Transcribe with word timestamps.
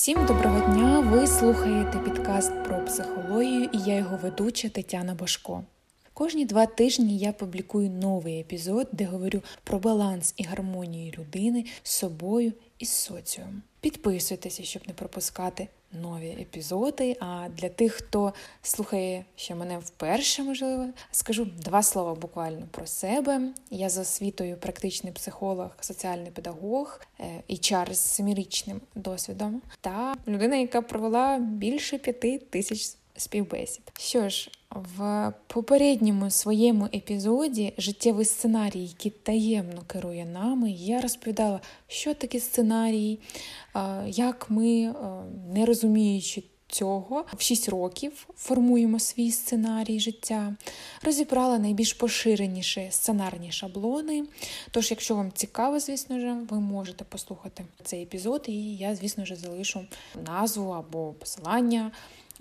Всім 0.00 0.26
доброго 0.26 0.74
дня! 0.74 1.00
Ви 1.00 1.26
слухаєте 1.26 1.98
підкаст 1.98 2.64
про 2.64 2.84
психологію 2.84 3.68
і 3.72 3.78
я 3.78 3.96
його 3.96 4.16
ведуча 4.16 4.68
Тетяна 4.68 5.14
Башко. 5.14 5.64
Кожні 6.14 6.44
два 6.44 6.66
тижні 6.66 7.18
я 7.18 7.32
публікую 7.32 7.90
новий 7.90 8.40
епізод, 8.40 8.88
де 8.92 9.04
говорю 9.04 9.42
про 9.64 9.78
баланс 9.78 10.34
і 10.36 10.44
гармонію 10.44 11.12
людини 11.18 11.64
з 11.82 11.90
собою 11.90 12.52
і 12.78 12.84
з 12.84 12.90
соціумом. 12.90 13.62
Підписуйтеся, 13.80 14.62
щоб 14.62 14.82
не 14.88 14.94
пропускати 14.94 15.68
нові 15.92 16.28
епізоди. 16.28 17.16
А 17.20 17.48
для 17.56 17.68
тих, 17.68 17.92
хто 17.92 18.34
слухає 18.62 19.24
ще 19.36 19.54
мене 19.54 19.78
вперше, 19.78 20.42
можливо, 20.42 20.88
скажу 21.10 21.44
два 21.44 21.82
слова 21.82 22.14
буквально 22.14 22.66
про 22.70 22.86
себе. 22.86 23.40
Я 23.70 23.88
за 23.88 24.00
освітою 24.00 24.56
практичний 24.56 25.12
психолог, 25.12 25.70
соціальний 25.80 26.30
педагог 26.30 27.00
е, 27.20 27.42
і 27.48 27.56
чар 27.56 27.94
з 27.94 28.00
семирічним 28.00 28.80
досвідом, 28.94 29.62
та 29.80 30.14
людина, 30.28 30.56
яка 30.56 30.82
провела 30.82 31.38
більше 31.38 31.98
п'яти 31.98 32.38
тисяч 32.38 32.96
співбесід. 33.20 33.82
Що 33.98 34.28
ж, 34.28 34.50
в 34.70 35.32
попередньому 35.46 36.30
своєму 36.30 36.84
епізоді 36.84 37.72
життєвий 37.78 38.24
сценарій, 38.24 38.82
який 38.82 39.12
таємно 39.22 39.82
керує 39.86 40.24
нами, 40.24 40.70
я 40.70 41.00
розповідала, 41.00 41.60
що 41.88 42.14
таке 42.14 42.40
сценарій, 42.40 43.18
як 44.06 44.50
ми, 44.50 44.94
не 45.54 45.66
розуміючи 45.66 46.42
цього, 46.68 47.24
в 47.36 47.42
6 47.42 47.68
років 47.68 48.26
формуємо 48.36 48.98
свій 48.98 49.30
сценарій 49.30 50.00
життя, 50.00 50.54
розібрала 51.02 51.58
найбільш 51.58 51.92
поширеніші 51.92 52.88
сценарні 52.90 53.52
шаблони. 53.52 54.24
Тож, 54.70 54.90
якщо 54.90 55.16
вам 55.16 55.32
цікаво, 55.34 55.80
звісно 55.80 56.20
ж, 56.20 56.36
ви 56.50 56.60
можете 56.60 57.04
послухати 57.04 57.64
цей 57.84 58.02
епізод, 58.02 58.44
і 58.48 58.76
я, 58.76 58.94
звісно 58.94 59.24
ж, 59.24 59.36
залишу 59.36 59.80
назву 60.26 60.70
або 60.70 61.12
посилання 61.12 61.90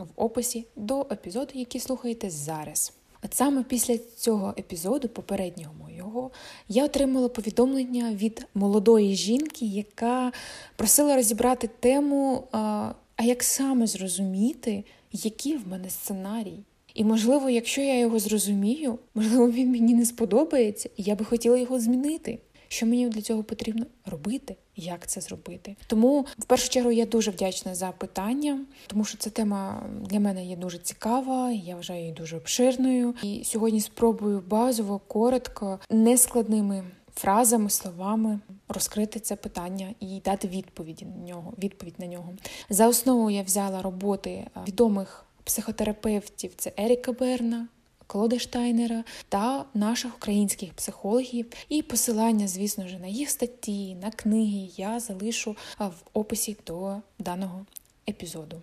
в 0.04 0.10
описі 0.16 0.66
до 0.76 1.08
епізоду, 1.12 1.52
який 1.54 1.82
слухаєте 1.82 2.30
зараз. 2.30 2.94
От 3.24 3.34
саме 3.34 3.64
після 3.64 3.98
цього 3.98 4.54
епізоду, 4.60 5.08
попереднього 5.08 5.74
моєго, 5.80 6.32
я 6.68 6.86
отримала 6.86 7.30
повідомлення 7.30 8.14
від 8.14 8.46
молодої 8.54 9.16
жінки, 9.16 9.66
яка 9.66 10.32
просила 10.76 11.16
розібрати 11.16 11.70
тему, 11.80 12.48
а 12.52 13.24
як 13.24 13.44
саме 13.44 13.88
зрозуміти, 13.88 14.84
який 15.12 15.58
в 15.58 15.68
мене 15.68 15.90
сценарій. 15.90 16.60
І, 16.94 17.04
можливо, 17.04 17.50
якщо 17.50 17.82
я 17.82 18.00
його 18.00 18.20
зрозумію, 18.20 19.00
можливо, 19.16 19.52
він 19.52 19.72
мені 19.72 19.94
не 19.94 20.06
сподобається, 20.06 20.90
і 20.98 21.04
я 21.04 21.16
би 21.16 21.26
хотіла 21.26 21.58
його 21.58 21.80
змінити. 21.80 22.40
Що 22.72 22.86
мені 22.86 23.10
для 23.10 23.22
цього 23.22 23.44
потрібно 23.44 23.86
робити? 24.06 24.56
Як 24.76 25.08
це 25.08 25.22
зробити? 25.22 25.76
Тому 25.88 26.26
в 26.38 26.46
першу 26.46 26.70
чергу 26.70 26.92
я 26.92 27.06
дуже 27.06 27.32
вдячна 27.32 27.76
за 27.76 27.92
питання, 27.92 28.60
тому 28.88 29.06
що 29.06 29.18
ця 29.18 29.30
тема 29.30 29.84
для 30.10 30.20
мене 30.20 30.46
є 30.46 30.56
дуже 30.56 30.78
цікава, 30.78 31.52
я 31.52 31.76
вважаю 31.76 32.00
її 32.00 32.14
дуже 32.14 32.38
обширною. 32.38 33.16
І 33.24 33.42
сьогодні 33.46 33.82
спробую 33.82 34.44
базово, 34.48 35.02
коротко, 35.08 35.80
нескладними 35.90 36.84
фразами, 37.16 37.70
словами 37.70 38.40
розкрити 38.68 39.20
це 39.20 39.36
питання 39.36 39.88
і 40.00 40.22
дати 40.26 40.48
відповіді 40.48 41.06
на 41.06 41.28
нього. 41.28 41.54
Відповідь 41.64 42.00
на 42.00 42.06
нього 42.06 42.34
за 42.70 42.88
основу 42.88 43.30
я 43.30 43.44
взяла 43.44 43.82
роботи 43.82 44.48
відомих 44.68 45.26
психотерапевтів: 45.44 46.52
це 46.56 46.72
Еріка 46.78 47.12
Берна. 47.12 47.68
Клода 48.12 48.40
Штайнера 48.40 49.04
та 49.30 49.66
наших 49.74 50.16
українських 50.16 50.74
психологів. 50.74 51.46
І 51.70 51.82
посилання, 51.82 52.48
звісно 52.48 52.88
ж, 52.88 52.98
на 53.00 53.08
їх 53.08 53.30
статті, 53.30 53.96
на 53.96 54.12
книги 54.12 54.70
я 54.78 55.00
залишу 55.00 55.56
в 55.80 55.94
описі 56.14 56.58
до 56.68 56.96
даного 57.20 57.66
епізоду. 58.10 58.62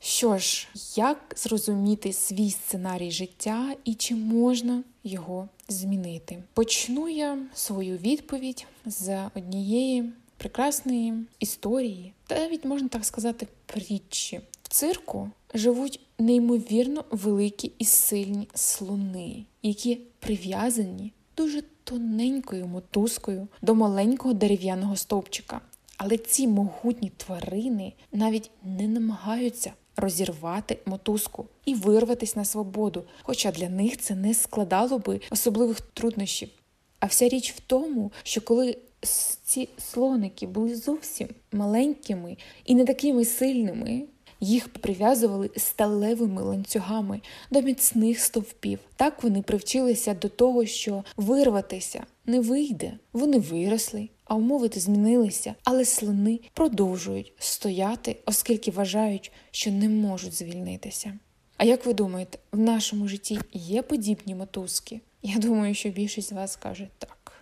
Що 0.00 0.38
ж, 0.38 0.68
як 0.96 1.34
зрозуміти 1.36 2.12
свій 2.12 2.50
сценарій 2.50 3.10
життя 3.10 3.74
і 3.84 3.94
чи 3.94 4.14
можна 4.14 4.82
його 5.04 5.48
змінити? 5.68 6.42
Почну 6.54 7.08
я 7.08 7.38
свою 7.54 7.96
відповідь 7.96 8.66
з 8.86 9.30
однієї 9.34 10.12
прекрасної 10.36 11.14
історії, 11.38 12.12
та 12.26 12.34
навіть 12.38 12.64
можна 12.64 12.88
так 12.88 13.04
сказати, 13.04 13.48
притчі. 13.66 14.40
В 14.62 14.68
цирку 14.68 15.30
живуть 15.56 16.00
неймовірно 16.18 17.04
великі 17.10 17.72
і 17.78 17.84
сильні 17.84 18.48
слони, 18.54 19.44
які 19.62 20.00
прив'язані 20.20 21.12
дуже 21.36 21.62
тоненькою 21.84 22.66
мотузкою 22.66 23.48
до 23.62 23.74
маленького 23.74 24.34
дерев'яного 24.34 24.96
стовпчика. 24.96 25.60
Але 25.96 26.16
ці 26.16 26.48
могутні 26.48 27.12
тварини 27.16 27.92
навіть 28.12 28.50
не 28.64 28.88
намагаються 28.88 29.72
розірвати 29.96 30.78
мотузку 30.86 31.46
і 31.64 31.74
вирватися 31.74 32.38
на 32.38 32.44
свободу, 32.44 33.04
хоча 33.22 33.50
для 33.50 33.68
них 33.68 33.98
це 33.98 34.14
не 34.14 34.34
складало 34.34 34.98
би 34.98 35.20
особливих 35.30 35.80
труднощів. 35.80 36.48
А 37.00 37.06
вся 37.06 37.28
річ 37.28 37.52
в 37.52 37.60
тому, 37.60 38.12
що 38.22 38.40
коли 38.40 38.78
ці 39.44 39.68
слоники 39.78 40.46
були 40.46 40.76
зовсім 40.76 41.28
маленькими 41.52 42.36
і 42.64 42.74
не 42.74 42.84
такими 42.84 43.24
сильними, 43.24 44.02
їх 44.40 44.68
прив'язували 44.68 45.50
сталевими 45.56 46.42
ланцюгами 46.42 47.20
до 47.50 47.62
міцних 47.62 48.20
стовпів. 48.20 48.78
Так 48.96 49.22
вони 49.22 49.42
привчилися 49.42 50.14
до 50.14 50.28
того, 50.28 50.66
що 50.66 51.04
вирватися 51.16 52.04
не 52.26 52.40
вийде. 52.40 52.98
Вони 53.12 53.38
виросли, 53.38 54.08
а 54.24 54.34
умови 54.34 54.70
змінилися, 54.74 55.54
але 55.64 55.84
слони 55.84 56.40
продовжують 56.54 57.32
стояти, 57.38 58.16
оскільки 58.26 58.70
вважають, 58.70 59.32
що 59.50 59.70
не 59.70 59.88
можуть 59.88 60.34
звільнитися. 60.34 61.18
А 61.56 61.64
як 61.64 61.86
ви 61.86 61.94
думаєте, 61.94 62.38
в 62.52 62.58
нашому 62.58 63.08
житті 63.08 63.38
є 63.52 63.82
подібні 63.82 64.34
мотузки? 64.34 65.00
Я 65.22 65.38
думаю, 65.38 65.74
що 65.74 65.88
більшість 65.88 66.28
з 66.28 66.32
вас 66.32 66.52
скаже 66.52 66.88
так. 66.98 67.32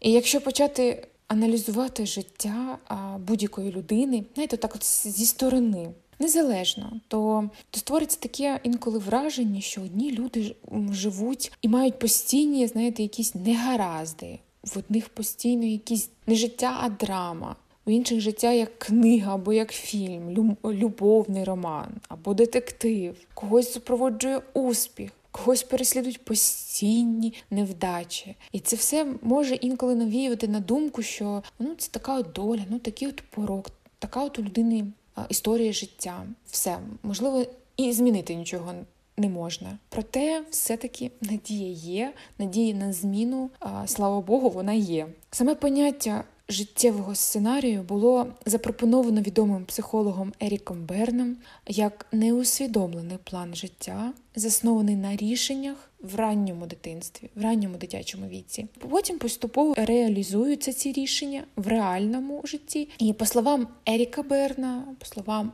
І 0.00 0.12
якщо 0.12 0.40
почати 0.40 1.06
аналізувати 1.28 2.06
життя 2.06 2.78
будь-якої 3.18 3.72
людини, 3.72 4.24
знаєте, 4.34 4.56
так 4.56 4.74
от 4.74 4.84
зі 4.84 5.26
сторони, 5.26 5.90
незалежно, 6.20 7.00
то, 7.08 7.50
то 7.70 7.80
створиться 7.80 8.18
таке 8.20 8.60
інколи 8.62 8.98
враження, 8.98 9.60
що 9.60 9.80
одні 9.82 10.12
люди 10.12 10.56
живуть 10.90 11.52
і 11.62 11.68
мають 11.68 11.98
постійні, 11.98 12.66
знаєте, 12.66 13.02
якісь 13.02 13.34
негаразди. 13.34 14.38
В 14.64 14.78
одних 14.78 15.08
постійно 15.08 15.64
якісь 15.64 16.10
не 16.26 16.34
життя, 16.34 16.78
а 16.80 16.88
драма. 16.88 17.56
У 17.86 17.90
інших 17.90 18.20
життя 18.20 18.52
як 18.52 18.78
книга 18.78 19.34
або 19.34 19.52
як 19.52 19.72
фільм, 19.72 20.56
любовний 20.64 21.44
роман 21.44 21.88
або 22.08 22.34
детектив, 22.34 23.16
когось 23.34 23.72
супроводжує 23.72 24.40
успіх, 24.54 25.10
когось 25.30 25.62
переслідують 25.62 26.24
постійні 26.24 27.34
невдачі. 27.50 28.36
І 28.52 28.60
це 28.60 28.76
все 28.76 29.06
може 29.22 29.54
інколи 29.54 29.94
навіювати 29.94 30.48
на 30.48 30.60
думку, 30.60 31.02
що 31.02 31.42
ну 31.58 31.74
це 31.78 31.88
така 31.90 32.18
от 32.18 32.32
доля, 32.32 32.62
ну 32.70 32.78
такий 32.78 33.08
от 33.08 33.22
порок, 33.30 33.70
така 33.98 34.24
от 34.24 34.38
у 34.38 34.42
людини 34.42 34.86
історія 35.28 35.72
життя. 35.72 36.26
Все 36.50 36.78
можливо, 37.02 37.44
і 37.76 37.92
змінити 37.92 38.34
нічого 38.34 38.74
не 39.16 39.28
можна. 39.28 39.78
Проте, 39.88 40.42
все-таки 40.50 41.10
надія 41.20 41.70
є, 41.72 42.12
надія 42.38 42.74
на 42.74 42.92
зміну, 42.92 43.50
слава 43.86 44.20
Богу, 44.20 44.50
вона 44.50 44.72
є. 44.72 45.06
Саме 45.30 45.54
поняття 45.54 46.24
життєвого 46.48 47.14
сценарію 47.14 47.82
було 47.82 48.26
запропоновано 48.46 49.20
відомим 49.20 49.64
психологом 49.64 50.32
Еріком 50.40 50.84
Берном 50.84 51.36
як 51.66 52.06
неусвідомлений 52.12 53.18
план 53.24 53.54
життя, 53.54 54.12
заснований 54.36 54.96
на 54.96 55.16
рішеннях 55.16 55.89
в 56.02 56.14
ранньому 56.14 56.66
дитинстві, 56.66 57.30
в 57.34 57.42
ранньому 57.42 57.76
дитячому 57.76 58.26
віці. 58.26 58.66
Потім 58.78 59.18
поступово 59.18 59.74
реалізуються 59.76 60.72
ці 60.72 60.92
рішення 60.92 61.44
в 61.56 61.66
реальному 61.66 62.40
житті. 62.44 62.88
І 62.98 63.12
по 63.12 63.26
словам 63.26 63.68
Еріка 63.86 64.22
Берна, 64.22 64.84
по 64.98 65.06
словам 65.06 65.52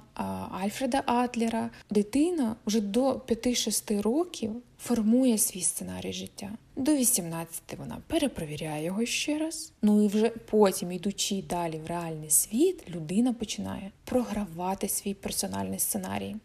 Альфреда 0.51 1.03
Атлера, 1.07 1.71
дитина 1.91 2.57
вже 2.67 2.81
до 2.81 3.13
5-6 3.13 4.03
років 4.03 4.51
формує 4.79 5.39
свій 5.39 5.61
сценарій 5.61 6.13
життя. 6.13 6.51
До 6.77 6.97
18 6.97 7.63
вона 7.79 7.99
перепровіряє 8.07 8.85
його 8.85 9.07
ще 9.07 9.39
раз. 9.39 9.73
Ну 9.83 10.05
і 10.05 10.09
вже 10.09 10.29
потім, 10.29 10.93
йдучи 10.93 11.43
далі 11.49 11.81
в 11.85 11.87
реальний 11.87 12.31
світ, 12.31 12.85
людина 12.89 13.33
починає 13.33 13.91
програвати 14.05 14.89
свій 14.89 15.15
персональний 15.15 15.79
сценарій. 15.79 16.37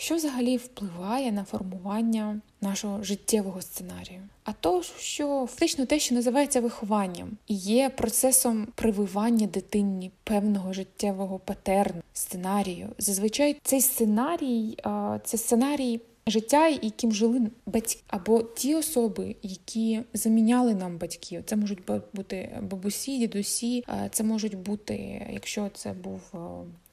Що 0.00 0.14
взагалі 0.14 0.56
впливає 0.56 1.32
на 1.32 1.44
формування 1.44 2.40
нашого 2.60 3.02
життєвого 3.02 3.62
сценарію? 3.62 4.20
А 4.44 4.52
то, 4.52 4.82
що 4.98 5.46
фактично 5.50 5.86
те, 5.86 5.98
що 5.98 6.14
називається 6.14 6.60
вихованням, 6.60 7.30
і 7.46 7.54
є 7.54 7.90
процесом 7.90 8.68
прививання 8.74 9.46
дитині 9.46 10.10
певного 10.24 10.72
життєвого 10.72 11.38
патерну, 11.38 12.02
сценарію. 12.12 12.88
Зазвичай 12.98 13.56
цей 13.62 13.80
сценарій 13.80 14.76
це 15.24 15.38
сценарій 15.38 16.00
життя, 16.26 16.68
яким 16.68 17.12
жили 17.12 17.40
батьки, 17.66 18.00
або 18.06 18.42
ті 18.42 18.74
особи, 18.74 19.36
які 19.42 20.00
заміняли 20.14 20.74
нам 20.74 20.98
батьків. 20.98 21.42
Це 21.46 21.56
можуть 21.56 21.80
бути 22.14 22.58
бабусі, 22.62 23.18
дідусі, 23.18 23.84
це 24.10 24.24
можуть 24.24 24.56
бути, 24.56 25.26
якщо 25.32 25.70
це 25.74 25.92
був 25.92 26.20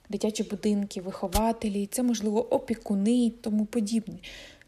дитячі 0.10 0.44
будинки, 0.44 1.02
вихователі, 1.02 1.88
це, 1.92 2.04
можливо, 2.04 2.54
опікуни 2.56 3.26
і 3.26 3.30
тому 3.30 3.66
подібне. 3.66 4.16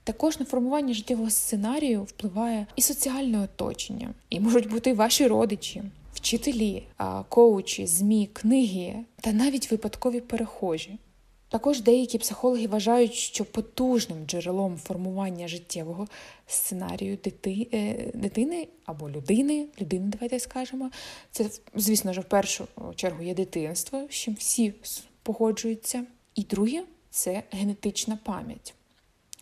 Також 0.03 0.39
на 0.39 0.45
формування 0.45 0.93
життєвого 0.93 1.29
сценарію 1.29 2.03
впливає 2.03 2.67
і 2.75 2.81
соціальне 2.81 3.39
оточення, 3.39 4.13
і 4.29 4.39
можуть 4.39 4.69
бути 4.69 4.93
ваші 4.93 5.27
родичі, 5.27 5.83
вчителі, 6.13 6.83
коучі, 7.29 7.87
змі, 7.87 8.29
книги 8.33 8.95
та 9.21 9.31
навіть 9.31 9.71
випадкові 9.71 10.21
перехожі. 10.21 10.97
Також 11.49 11.81
деякі 11.81 12.17
психологи 12.17 12.67
вважають, 12.67 13.13
що 13.13 13.45
потужним 13.45 14.25
джерелом 14.25 14.77
формування 14.77 15.47
життєвого 15.47 16.07
сценарію 16.47 17.17
е, 17.45 18.11
дитини 18.13 18.67
або 18.85 19.09
людини, 19.09 19.67
людини, 19.81 20.05
давайте 20.11 20.39
скажемо, 20.39 20.91
це, 21.31 21.49
звісно 21.75 22.13
ж, 22.13 22.21
в 22.21 22.23
першу 22.23 22.67
чергу 22.95 23.23
є 23.23 23.33
дитинство, 23.33 24.07
з 24.09 24.13
чим 24.13 24.33
всі 24.33 24.73
погоджуються. 25.27 26.03
І 26.35 26.43
друге 26.43 26.83
це 27.09 27.43
генетична 27.51 28.17
пам'ять. 28.23 28.73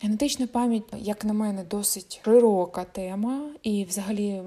Генетична 0.02 0.46
пам'ять, 0.46 0.82
як 0.98 1.24
на 1.24 1.32
мене, 1.32 1.64
досить 1.64 2.20
широка 2.24 2.84
тема, 2.84 3.50
і 3.62 3.84
взагалі 3.84 4.42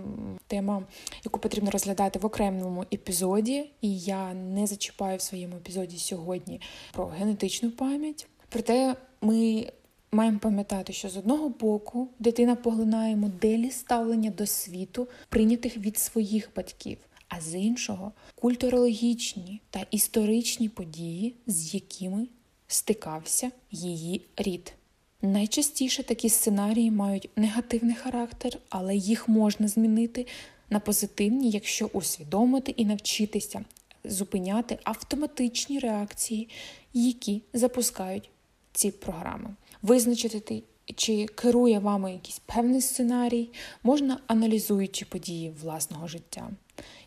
тема, 0.47 0.83
яку 1.25 1.39
потрібно 1.39 1.71
розглядати 1.71 2.19
в 2.19 2.25
окремому 2.25 2.85
епізоді. 2.93 3.69
І 3.81 3.99
я 3.99 4.33
не 4.33 4.67
зачіпаю 4.67 5.17
в 5.17 5.21
своєму 5.21 5.55
епізоді 5.55 5.97
сьогодні 5.97 6.61
про 6.93 7.05
генетичну 7.05 7.71
пам'ять. 7.71 8.27
Проте 8.49 8.95
ми 9.21 9.65
маємо 10.11 10.39
пам'ятати, 10.39 10.93
що 10.93 11.09
з 11.09 11.17
одного 11.17 11.49
боку 11.49 12.07
дитина 12.19 12.55
поглинає 12.55 13.15
моделі 13.15 13.71
ставлення 13.71 14.29
до 14.29 14.45
світу, 14.45 15.07
прийнятих 15.29 15.77
від 15.77 15.97
своїх 15.97 16.49
батьків. 16.55 16.97
А 17.29 17.41
з 17.41 17.55
іншого 17.55 18.11
культурологічні 18.35 19.61
та 19.69 19.85
історичні 19.91 20.69
події, 20.69 21.35
з 21.47 21.73
якими 21.73 22.27
стикався 22.67 23.51
її 23.71 24.21
рід. 24.37 24.73
Найчастіше 25.21 26.03
такі 26.03 26.29
сценарії 26.29 26.91
мають 26.91 27.29
негативний 27.35 27.95
характер, 27.95 28.57
але 28.69 28.95
їх 28.95 29.27
можна 29.27 29.67
змінити 29.67 30.27
на 30.69 30.79
позитивні, 30.79 31.49
якщо 31.49 31.85
усвідомити 31.85 32.71
і 32.71 32.85
навчитися 32.85 33.65
зупиняти 34.03 34.79
автоматичні 34.83 35.79
реакції, 35.79 36.49
які 36.93 37.41
запускають 37.53 38.29
ці 38.73 38.91
програми. 38.91 39.55
Визначити, 39.81 40.63
чи 40.95 41.25
керує 41.25 41.79
вами 41.79 42.11
якийсь 42.13 42.41
певний 42.45 42.81
сценарій, 42.81 43.49
можна 43.83 44.19
аналізуючи 44.27 45.05
події 45.05 45.53
власного 45.61 46.07
життя. 46.07 46.49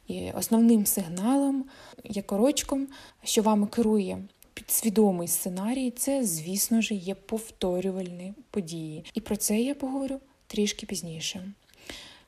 І 0.08 0.30
основним 0.30 0.86
сигналом, 0.86 1.64
як 2.04 2.32
орочком, 2.32 2.88
що 3.24 3.42
вами 3.42 3.66
керує 3.66 4.18
підсвідомий 4.54 5.28
сценарій 5.28 5.90
це, 5.90 6.24
звісно 6.24 6.80
ж, 6.80 6.94
є 6.94 7.14
повторювальні 7.14 8.34
події. 8.50 9.04
І 9.14 9.20
про 9.20 9.36
це 9.36 9.60
я 9.60 9.74
поговорю 9.74 10.20
трішки 10.46 10.86
пізніше. 10.86 11.52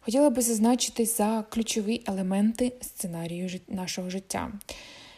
Хотіла 0.01 0.31
би 0.31 0.43
зазначити 0.43 1.07
за 1.07 1.45
ключові 1.51 2.03
елементи 2.07 2.73
сценарію 2.81 3.61
нашого 3.69 4.11
життя. 4.11 4.53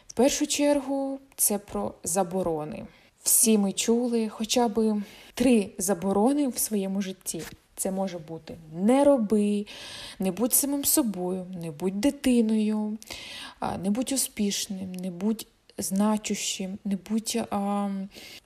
В 0.07 0.13
першу 0.13 0.47
чергу, 0.47 1.19
це 1.37 1.59
про 1.59 1.95
заборони. 2.05 2.87
Всі 3.23 3.59
ми 3.59 3.73
чули 3.73 4.29
хоча 4.29 4.69
б 4.69 5.03
три 5.37 5.71
заборони 5.79 6.49
в 6.49 6.59
своєму 6.59 7.03
житті. 7.03 7.43
Це 7.77 7.91
може 7.91 8.19
бути 8.19 8.57
не 8.75 9.05
роби, 9.05 9.67
не 10.19 10.33
будь 10.33 10.55
самим 10.55 10.85
собою, 10.85 11.47
не 11.63 11.71
будь 11.71 12.01
дитиною, 12.01 12.99
не 13.83 13.91
будь 13.91 14.13
успішним, 14.13 14.93
не 14.93 15.11
будь 15.11 15.47
значущим, 15.79 16.79
не 16.85 16.99
будь 17.11 17.39
а, 17.51 17.91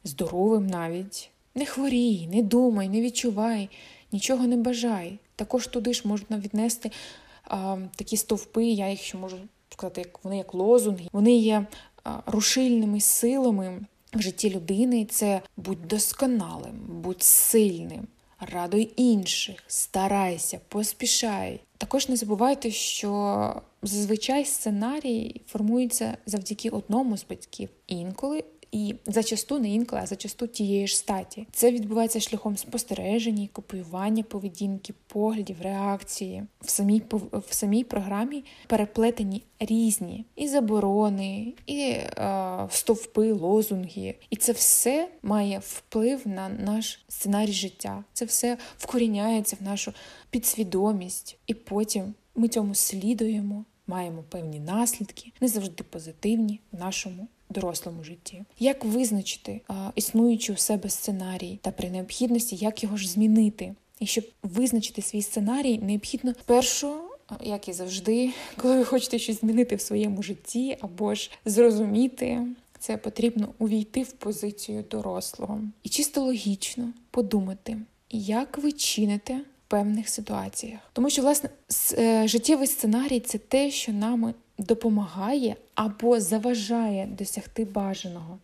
здоровим 0.05 0.67
навіть. 0.67 1.31
Не 1.55 1.67
хворій, 1.67 2.29
не 2.33 2.43
думай, 2.43 2.89
не 2.89 3.01
відчувай, 3.01 3.69
нічого 4.13 4.47
не 4.47 4.57
бажай. 4.57 5.19
Також 5.37 5.67
туди 5.67 5.95
ж 5.95 6.03
можна 6.05 6.39
віднести 6.39 6.91
а, 7.45 7.77
такі 7.97 8.17
стовпи, 8.17 8.65
я 8.65 8.91
їх 8.91 9.01
ще 9.01 9.19
можу 9.19 9.37
сказати, 9.69 10.01
як 10.01 10.25
вони 10.25 10.37
як 10.37 10.55
лозунги, 10.55 11.09
вони 11.13 11.37
є 11.37 11.67
а, 12.05 12.19
рушильними 12.27 13.01
силами 13.01 13.81
в 14.15 14.21
житті 14.23 14.51
людини. 14.51 15.05
Це 15.05 15.41
будь 15.57 15.89
досконалим, 15.89 16.81
будь 16.89 17.23
сильним, 17.23 18.07
радуй 18.41 18.93
інших, 18.97 19.65
старайся, 19.67 20.61
поспішай. 20.69 21.61
Також 21.79 22.09
не 22.09 22.17
забувайте, 22.17 22.71
що 22.71 23.63
зазвичай 23.83 24.45
сценарій 24.45 25.41
формується 25.47 26.17
завдяки 26.27 26.71
одному 26.71 27.17
з 27.17 27.25
батьків. 27.31 27.69
Інколи 27.87 28.45
і 28.73 28.95
зачасту 29.07 29.59
не 29.59 29.71
інколи, 29.71 30.03
а 30.03 30.07
зачасту 30.07 30.47
тієї 30.47 30.87
ж 30.87 30.97
статі. 30.97 31.47
Це 31.53 31.73
відбувається 31.73 32.21
шляхом 32.21 32.57
спостереження, 32.57 33.49
копіювання 33.53 34.23
поведінки, 34.23 34.95
поглядів, 35.07 35.57
реакції 35.63 36.43
в 36.61 36.71
самій 36.71 37.03
в 37.33 37.55
самій 37.55 37.85
програмі 37.85 38.45
переплетені 38.67 39.43
різні 39.61 40.25
і 40.37 40.49
заборони, 40.49 41.53
і 41.67 41.81
е, 41.81 42.67
стовпи, 42.71 43.33
лозунги. 43.33 44.15
І 44.31 44.37
це 44.37 44.53
все 44.53 45.09
має 45.23 45.59
вплив 45.59 46.21
на 46.25 46.49
наш 46.49 47.05
сценарій 47.09 47.53
життя. 47.53 48.05
Це 48.13 48.25
все 48.25 48.59
вкоріняється 48.79 49.57
в 49.61 49.63
нашу 49.65 49.93
підсвідомість, 50.31 51.39
і 51.47 51.55
потім 51.55 52.15
ми 52.35 52.49
цьому 52.49 52.75
слідуємо. 52.75 53.65
Маємо 53.87 54.25
певні 54.29 54.61
наслідки, 54.61 55.33
не 55.41 55.49
завжди 55.49 55.85
позитивні 55.85 56.61
в 56.73 56.79
нашому 56.79 57.29
дорослому 57.51 58.05
житті. 58.05 58.43
Як 58.59 58.85
визначити 58.85 59.61
а, 59.69 59.91
існуючий 59.95 60.55
у 60.55 60.59
себе 60.59 60.91
сценарій 60.91 61.59
та 61.63 61.71
при 61.71 61.91
необхідності, 61.91 62.57
як 62.57 62.83
його 62.83 62.97
ж 62.97 63.09
змінити? 63.09 63.75
І 64.01 64.07
щоб 64.07 64.25
визначити 64.43 65.03
свій 65.03 65.23
сценарій, 65.23 65.79
необхідно 65.79 66.35
першу. 66.45 66.95
Як 67.43 67.69
і 67.69 67.73
завжди, 67.73 68.31
коли 68.57 68.79
ви 68.79 68.85
хочете 68.85 69.19
щось 69.19 69.41
змінити 69.41 69.77
в 69.77 69.81
своєму 69.81 70.23
житті 70.23 70.77
або 70.81 71.15
ж 71.15 71.31
зрозуміти, 71.45 72.47
це 72.79 72.97
потрібно 72.97 73.49
увійти 73.59 74.03
в 74.03 74.13
позицію 74.13 74.85
дорослого 74.91 75.61
і 75.83 75.89
чисто 75.89 76.23
логічно 76.23 76.93
подумати, 77.11 77.77
як 78.11 78.59
ви 78.59 78.73
чините 78.73 79.35
в 79.35 79.71
певних 79.71 80.09
ситуаціях. 80.09 80.81
Тому 80.93 81.11
що, 81.11 81.23
власне, 81.23 81.51
е, 81.99 82.29
життєвий 82.29 82.67
сценарій 82.67 83.21
це 83.21 83.39
те, 83.39 83.71
що 83.71 83.93
нами 83.93 84.35
допомагає 84.61 85.57
або 85.75 86.21
заважає 86.21 87.07
досягти 87.07 87.65
бажаного. 87.65 88.39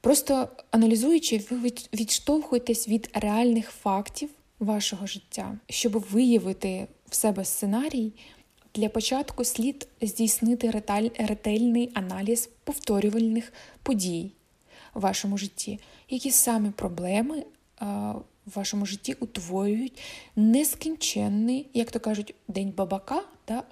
Просто 0.00 0.48
аналізуючи, 0.70 1.44
ви 1.50 1.72
відштовхуєтесь 1.94 2.88
від 2.88 3.10
реальних 3.14 3.70
фактів 3.70 4.30
вашого 4.60 5.06
життя, 5.06 5.58
щоб 5.68 5.92
виявити 5.92 6.86
в 7.08 7.14
себе 7.14 7.44
сценарій. 7.44 8.12
Для 8.74 8.88
початку 8.88 9.44
слід 9.44 9.88
здійснити 10.02 10.70
ретельний 11.18 11.90
аналіз 11.94 12.50
повторювальних 12.64 13.52
подій 13.82 14.30
в 14.94 15.00
вашому 15.00 15.38
житті, 15.38 15.80
які 16.10 16.30
саме 16.30 16.70
проблеми 16.70 17.44
в 17.80 18.50
вашому 18.54 18.86
житті 18.86 19.16
утворюють 19.20 20.00
нескінченний, 20.36 21.66
як 21.74 21.90
то 21.90 22.00
кажуть, 22.00 22.34
день 22.48 22.72
бабака 22.76 23.22
да, 23.48 23.62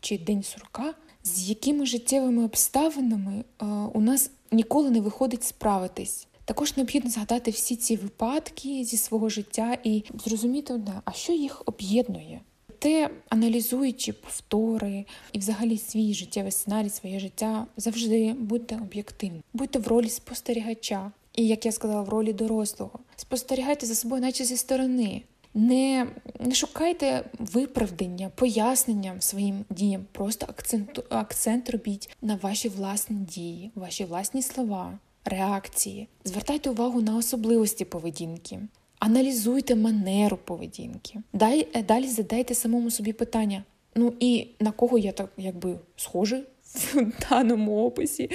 чи 0.00 0.18
день 0.18 0.42
сурка 0.42 0.94
з 1.26 1.48
якими 1.48 1.86
життєвими 1.86 2.44
обставинами 2.44 3.44
е, 3.62 3.66
у 3.94 4.00
нас 4.00 4.30
ніколи 4.52 4.90
не 4.90 5.00
виходить 5.00 5.44
справитись. 5.44 6.26
Також 6.44 6.76
необхідно 6.76 7.10
згадати 7.10 7.50
всі 7.50 7.76
ці 7.76 7.96
випадки 7.96 8.84
зі 8.84 8.96
свого 8.96 9.28
життя 9.28 9.78
і 9.84 10.04
зрозуміти 10.24 10.74
одне, 10.74 11.00
а 11.04 11.12
що 11.12 11.32
їх 11.32 11.62
об'єднує. 11.66 12.40
Те, 12.78 13.10
аналізуючи 13.28 14.12
повтори 14.12 15.04
і, 15.32 15.38
взагалі, 15.38 15.78
свій 15.78 16.14
життєвий 16.14 16.52
сценарій, 16.52 16.90
своє 16.90 17.20
життя, 17.20 17.66
завжди 17.76 18.32
будьте 18.32 18.76
об'єктивні, 18.76 19.42
будьте 19.52 19.78
в 19.78 19.88
ролі 19.88 20.08
спостерігача, 20.08 21.12
і 21.34 21.46
як 21.46 21.66
я 21.66 21.72
сказала, 21.72 22.02
в 22.02 22.08
ролі 22.08 22.32
дорослого. 22.32 22.98
Спостерігайте 23.16 23.86
за 23.86 23.94
собою, 23.94 24.22
наче 24.22 24.44
зі 24.44 24.56
сторони. 24.56 25.22
Не 25.56 26.06
не 26.40 26.54
шукайте 26.54 27.24
виправдання, 27.38 28.30
пояснення 28.34 29.16
своїм 29.20 29.64
діям. 29.70 30.06
Просто 30.12 30.46
акцент, 30.48 31.04
акцент 31.10 31.70
робіть 31.70 32.16
на 32.22 32.38
ваші 32.42 32.68
власні 32.68 33.16
дії, 33.16 33.70
ваші 33.74 34.04
власні 34.04 34.42
слова, 34.42 34.98
реакції. 35.24 36.08
Звертайте 36.24 36.70
увагу 36.70 37.00
на 37.00 37.16
особливості 37.16 37.84
поведінки, 37.84 38.58
аналізуйте 38.98 39.74
манеру 39.74 40.36
поведінки. 40.36 41.18
Дай, 41.32 41.68
е, 41.74 41.82
Далі 41.82 42.08
задайте 42.08 42.54
самому 42.54 42.90
собі 42.90 43.12
питання: 43.12 43.64
ну 43.94 44.14
і 44.20 44.48
на 44.60 44.70
кого 44.70 44.98
я 44.98 45.12
так 45.12 45.30
якби 45.36 45.78
схожий 45.96 46.44
в 46.94 47.28
даному 47.30 47.86
описі? 47.86 48.30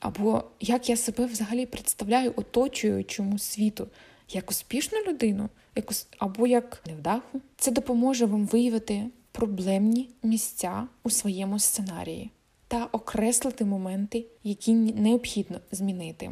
Або 0.00 0.44
як 0.60 0.88
я 0.88 0.96
себе 0.96 1.26
взагалі 1.26 1.66
представляю 1.66 2.32
оточуючому 2.36 3.38
світу, 3.38 3.88
як 4.34 4.50
успішну 4.50 4.98
людину 5.08 5.48
якусь 5.76 6.06
або 6.18 6.46
як 6.46 6.82
невдаху. 6.86 7.40
Це 7.56 7.70
допоможе 7.70 8.26
вам 8.26 8.46
виявити 8.46 9.06
проблемні 9.32 10.08
місця 10.22 10.86
у 11.02 11.10
своєму 11.10 11.58
сценарії 11.58 12.30
та 12.68 12.88
окреслити 12.92 13.64
моменти, 13.64 14.24
які 14.44 14.74
необхідно 14.74 15.60
змінити. 15.72 16.30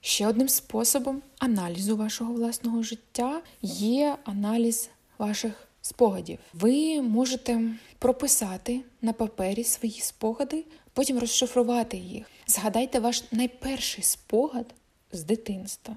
Ще 0.00 0.26
одним 0.26 0.48
способом 0.48 1.22
аналізу 1.38 1.96
вашого 1.96 2.34
власного 2.34 2.82
життя 2.82 3.42
є 3.62 4.16
аналіз 4.24 4.90
ваших 5.18 5.68
спогадів. 5.82 6.38
Ви 6.52 7.02
можете 7.02 7.60
прописати 7.98 8.80
на 9.02 9.12
папері 9.12 9.64
свої 9.64 10.00
спогади, 10.00 10.64
потім 10.92 11.18
розшифрувати 11.18 11.96
їх. 11.96 12.26
Згадайте 12.46 13.00
ваш 13.00 13.24
найперший 13.32 14.04
спогад 14.04 14.74
з 15.12 15.22
дитинства. 15.22 15.96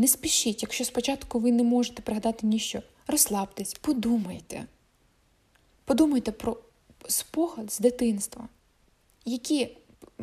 Не 0.00 0.08
спішіть, 0.08 0.62
якщо 0.62 0.84
спочатку 0.84 1.38
ви 1.38 1.52
не 1.52 1.62
можете 1.62 2.02
пригадати 2.02 2.46
ніщо. 2.46 2.82
Розслабтесь, 3.06 3.74
подумайте. 3.74 4.66
Подумайте 5.84 6.32
про 6.32 6.56
спогад 7.08 7.72
з 7.72 7.78
дитинства. 7.78 8.48
Які 9.24 9.68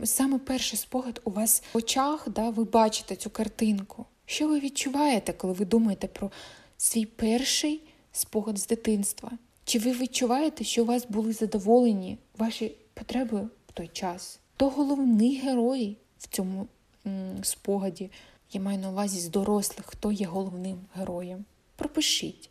саме 0.04 0.40
перший 0.40 0.80
спогад 0.80 1.22
у 1.24 1.32
вас 1.32 1.64
в 1.74 1.78
очах, 1.78 2.30
да, 2.30 2.50
ви 2.50 2.64
бачите 2.64 3.16
цю 3.16 3.30
картинку? 3.30 4.06
Що 4.26 4.48
ви 4.48 4.60
відчуваєте, 4.60 5.34
коли 5.34 5.54
ви 5.54 5.66
думаєте 5.66 6.08
про 6.08 6.32
свій 6.78 7.06
перший 7.06 7.82
спогад 8.12 8.58
з 8.58 8.68
дитинства? 8.68 9.32
Чи 9.66 9.80
ви 9.80 9.92
відчуваєте, 9.92 10.64
що 10.64 10.84
у 10.84 10.86
вас 10.86 11.06
були 11.10 11.34
задоволені 11.34 12.18
ваші 12.38 12.72
потреби 12.94 13.50
в 13.68 13.72
той 13.74 13.90
час? 13.94 14.40
То 14.56 14.70
головний 14.70 15.38
герой 15.38 15.98
в 16.20 16.28
цьому 16.28 16.68
м, 17.08 17.44
спогаді. 17.44 18.10
Я 18.52 18.62
маю 18.62 18.80
на 18.80 18.90
увазі 18.90 19.20
з 19.20 19.30
дорослих, 19.30 19.86
хто 19.86 20.12
є 20.12 20.26
головним 20.26 20.78
героєм. 20.96 21.46
Пропишіть. 21.76 22.50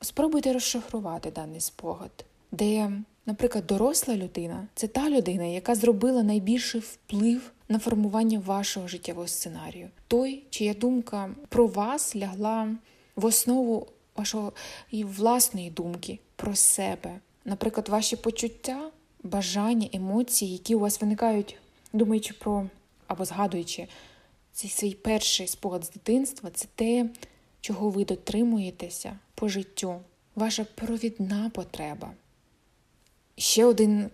Спробуйте 0.00 0.52
розшифрувати 0.52 1.30
даний 1.30 1.60
спогад, 1.60 2.24
де, 2.52 2.92
наприклад, 3.26 3.66
доросла 3.66 4.16
людина 4.16 4.66
це 4.74 4.86
та 4.86 5.10
людина, 5.10 5.44
яка 5.44 5.74
зробила 5.74 6.22
найбільший 6.22 6.80
вплив 6.80 7.52
на 7.68 7.78
формування 7.78 8.38
вашого 8.38 8.88
життєвого 8.88 9.28
сценарію. 9.28 9.88
Той, 10.08 10.42
чия 10.50 10.74
думка 10.74 11.30
про 11.48 11.66
вас 11.66 12.16
лягла 12.16 12.68
в 13.16 13.24
основу 13.24 13.86
вашого 14.16 14.52
власної 14.92 15.70
думки 15.70 16.18
про 16.36 16.54
себе. 16.54 17.20
Наприклад, 17.44 17.88
ваші 17.88 18.16
почуття, 18.16 18.90
бажання, 19.22 19.88
емоції, 19.92 20.52
які 20.52 20.74
у 20.74 20.78
вас 20.78 21.00
виникають, 21.00 21.56
думаючи 21.92 22.34
про 22.34 22.66
або 23.06 23.24
згадуючи 23.24 23.88
цей 24.58 24.70
свій 24.70 24.94
перший 24.94 25.46
спогад 25.46 25.84
з 25.84 25.90
дитинства, 25.90 26.50
це 26.54 26.68
те, 26.74 27.06
чого 27.60 27.90
ви 27.90 28.04
дотримуєтеся 28.04 29.18
по 29.34 29.48
життю, 29.48 30.00
ваша 30.34 30.66
провідна 30.74 31.50
потреба. 31.54 32.10
Ще 33.36 33.64
один 33.64 34.10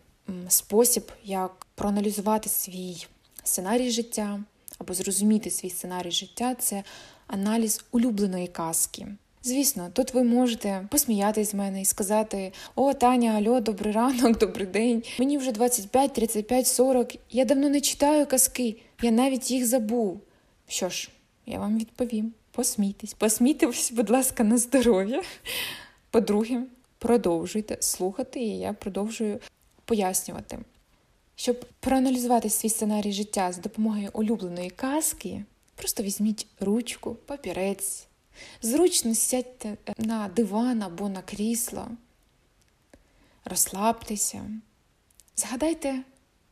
спосіб, 0.49 1.13
як 1.25 1.67
проаналізувати 1.75 2.49
свій 2.49 3.07
сценарій 3.45 3.91
життя 3.91 4.41
або 4.79 4.95
зрозуміти 4.95 5.51
свій 5.51 5.71
сценарій 5.71 6.11
життя 6.11 6.55
це 6.55 6.83
аналіз 7.27 7.85
улюбленої 7.91 8.47
казки. 8.47 9.07
Звісно, 9.43 9.91
тут 9.93 10.15
ви 10.15 10.23
можете 10.23 10.87
посміятись 10.91 11.51
з 11.51 11.55
мене 11.55 11.83
і 11.83 11.85
сказати: 11.85 12.53
О, 12.75 12.95
Таня, 12.95 13.31
альо, 13.31 13.61
добрий 13.61 13.93
ранок, 13.93 14.39
добрий 14.41 14.67
день. 14.67 15.03
Мені 15.19 15.39
вже 15.39 15.53
25, 15.53 16.13
35, 16.13 16.67
40. 16.67 17.15
Я 17.31 17.45
давно 17.45 17.69
не 17.69 17.81
читаю 17.81 18.27
казки, 18.27 18.77
я 19.03 19.11
навіть 19.11 19.51
їх 19.51 19.67
забув. 19.67 20.21
Що 20.69 20.89
ж, 20.89 21.09
я 21.47 21.59
вам 21.59 21.79
відповім: 21.79 22.33
посмійтесь, 22.51 23.15
посмійтесь, 23.15 23.93
будь 23.93 24.11
ласка, 24.11 24.45
на 24.45 24.59
здоров'я. 24.59 25.23
По-друге, 26.11 26.63
продовжуйте 26.99 27.77
слухати, 27.81 28.41
і 28.41 28.59
я 28.59 28.73
продовжую 28.73 29.41
пояснювати. 29.85 30.59
Щоб 31.37 31.65
проаналізувати 31.81 32.51
свій 32.51 32.69
сценарій 32.69 33.13
життя 33.13 33.53
з 33.53 33.59
допомогою 33.59 34.11
улюбленої 34.13 34.71
казки, 34.71 35.45
просто 35.75 36.03
візьміть 36.03 36.47
ручку, 36.61 37.15
папірець, 37.15 38.07
зручно 38.63 39.15
сядьте 39.15 39.77
на 39.99 40.29
диван 40.29 40.83
або 40.83 41.09
на 41.09 41.23
крісло, 41.23 41.89
розслабтеся, 43.45 44.51
згадайте 45.37 46.03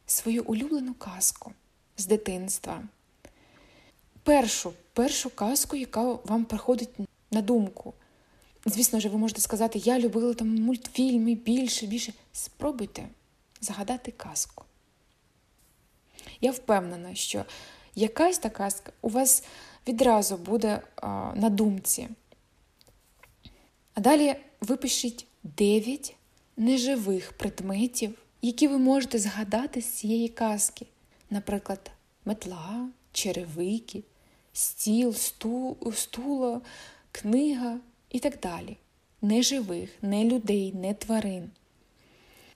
свою 0.06 0.44
улюблену 0.44 0.94
казку 0.94 1.52
з 1.96 2.06
дитинства. 2.06 2.82
Першу, 4.22 4.72
першу 4.92 5.30
казку, 5.30 5.76
яка 5.76 6.02
вам 6.02 6.44
приходить 6.44 6.90
на 7.30 7.42
думку. 7.42 7.94
Звісно 8.66 9.00
ж, 9.00 9.08
ви 9.08 9.18
можете 9.18 9.40
сказати, 9.40 9.78
я 9.78 9.98
любила 9.98 10.34
там 10.34 10.54
мультфільми 10.54 11.34
більше, 11.34 11.86
більше. 11.86 12.12
Спробуйте 12.32 13.08
згадати 13.60 14.10
казку. 14.10 14.64
Я 16.40 16.50
впевнена, 16.50 17.14
що 17.14 17.44
якась 17.94 18.38
та 18.38 18.50
казка 18.50 18.92
у 19.00 19.08
вас 19.08 19.44
відразу 19.88 20.36
буде 20.36 20.80
а, 20.96 21.32
на 21.34 21.50
думці. 21.50 22.08
А 23.94 24.00
далі 24.00 24.34
випишіть 24.60 25.26
9 25.42 26.16
неживих 26.56 27.32
предметів, 27.32 28.18
які 28.42 28.68
ви 28.68 28.78
можете 28.78 29.18
згадати 29.18 29.80
з 29.82 29.86
цієї 29.86 30.28
казки. 30.28 30.86
Наприклад, 31.30 31.90
метла, 32.24 32.88
черевики, 33.12 34.02
стіл, 34.52 35.14
стул, 35.14 35.76
стула, 35.94 36.60
книга 37.12 37.78
і 38.10 38.18
так 38.18 38.40
далі. 38.40 38.76
Неживих, 39.22 39.90
не 40.02 40.24
людей, 40.24 40.72
не 40.72 40.94
тварин. 40.94 41.50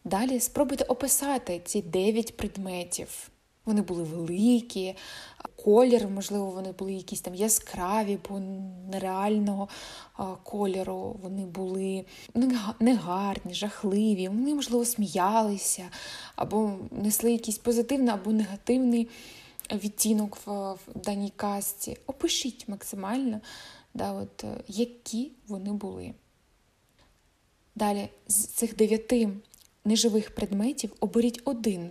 Далі 0.04 0.40
спробуйте 0.40 0.84
описати 0.84 1.60
ці 1.64 1.82
9 1.82 2.36
предметів. 2.36 3.30
Вони 3.64 3.82
були 3.82 4.02
великі, 4.02 4.96
колір, 5.64 6.08
можливо, 6.08 6.50
вони 6.50 6.72
були 6.72 6.92
якісь 6.92 7.20
там 7.20 7.34
яскраві, 7.34 8.18
бо 8.28 8.40
нереального 8.90 9.68
кольору. 10.42 11.16
Вони 11.22 11.46
були 11.46 12.04
негарні, 12.80 13.54
жахливі, 13.54 14.28
вони, 14.28 14.54
можливо, 14.54 14.84
сміялися, 14.84 15.88
або 16.36 16.72
несли 16.90 17.32
якийсь 17.32 17.58
позитивний 17.58 18.14
або 18.14 18.32
негативний 18.32 19.08
відтінок 19.73 20.38
в, 20.46 20.73
в 20.73 20.80
даній 20.94 21.32
казці. 21.37 21.96
Опишіть 22.06 22.68
максимально, 22.68 23.40
да, 23.94 24.12
от, 24.12 24.44
які 24.68 25.32
вони 25.49 25.73
були. 25.73 26.14
Далі, 27.75 28.08
з 28.28 28.46
цих 28.46 28.76
дев'яти 28.76 29.28
неживих 29.85 30.35
предметів 30.35 30.92
оберіть 31.00 31.40
один 31.44 31.90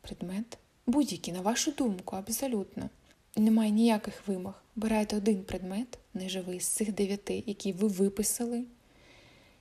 предмет 0.00 0.58
будь-який, 0.86 1.34
на 1.34 1.40
вашу 1.40 1.70
думку, 1.70 2.16
абсолютно. 2.16 2.90
Немає 3.36 3.70
ніяких 3.70 4.28
вимог. 4.28 4.54
Обирайте 4.76 5.16
один 5.16 5.44
предмет 5.44 5.98
неживий 6.14 6.60
з 6.60 6.66
цих 6.66 6.92
дев'яти, 6.92 7.44
які 7.46 7.72
ви 7.72 7.88
виписали, 7.88 8.64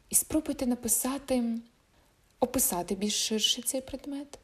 і 0.09 0.15
спробуйте 0.15 0.65
написати, 0.65 1.59
описати 2.39 2.95
більш 2.95 3.27
ширше 3.27 3.61
цей 3.61 3.81
предмет, 3.81 4.39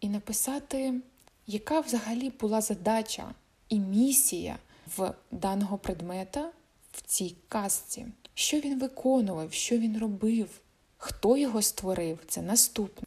і 0.00 0.08
написати, 0.08 1.00
яка 1.48 1.80
взагалі 1.80 2.32
була 2.40 2.60
задача 2.60 3.34
і 3.68 3.78
місія 3.78 4.58
в 4.96 5.12
даного 5.30 5.78
предмета 5.78 6.50
в 6.92 7.02
цій 7.02 7.36
казці, 7.48 8.06
що 8.34 8.60
він 8.60 8.78
виконував, 8.78 9.52
що 9.52 9.78
він 9.78 9.98
робив, 9.98 10.60
хто 10.96 11.36
його 11.36 11.62
створив, 11.62 12.18
це 12.28 12.42
наступне. 12.42 13.06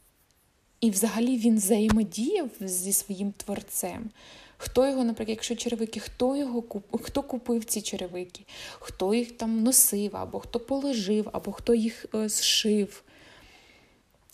І 0.80 0.90
взагалі 0.90 1.38
він 1.38 1.56
взаємодіяв 1.56 2.50
зі 2.60 2.92
своїм 2.92 3.32
творцем. 3.32 4.10
Хто 4.56 4.86
його, 4.86 5.04
наприклад, 5.04 5.36
якщо 5.36 5.56
черевики, 5.56 6.00
хто 6.00 6.36
його 6.36 6.62
куп... 6.62 7.02
хто 7.02 7.22
купив 7.22 7.64
ці 7.64 7.82
черевики, 7.82 8.44
хто 8.78 9.14
їх 9.14 9.32
там 9.32 9.62
носив, 9.62 10.16
або 10.16 10.40
хто 10.40 10.60
положив, 10.60 11.28
або 11.32 11.52
хто 11.52 11.74
їх 11.74 12.06
е, 12.14 12.28
зшив. 12.28 13.04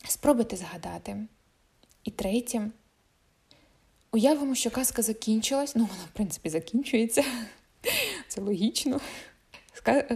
Спробуйте 0.08 0.56
згадати. 0.56 1.16
І 2.04 2.10
третє, 2.10 2.70
уявимо, 4.18 4.54
що 4.54 4.70
казка 4.70 5.02
закінчилась. 5.02 5.76
Ну, 5.76 5.88
вона, 5.90 6.04
в 6.04 6.16
принципі, 6.16 6.48
закінчується. 6.48 7.24
Це 8.28 8.40
логічно. 8.40 9.00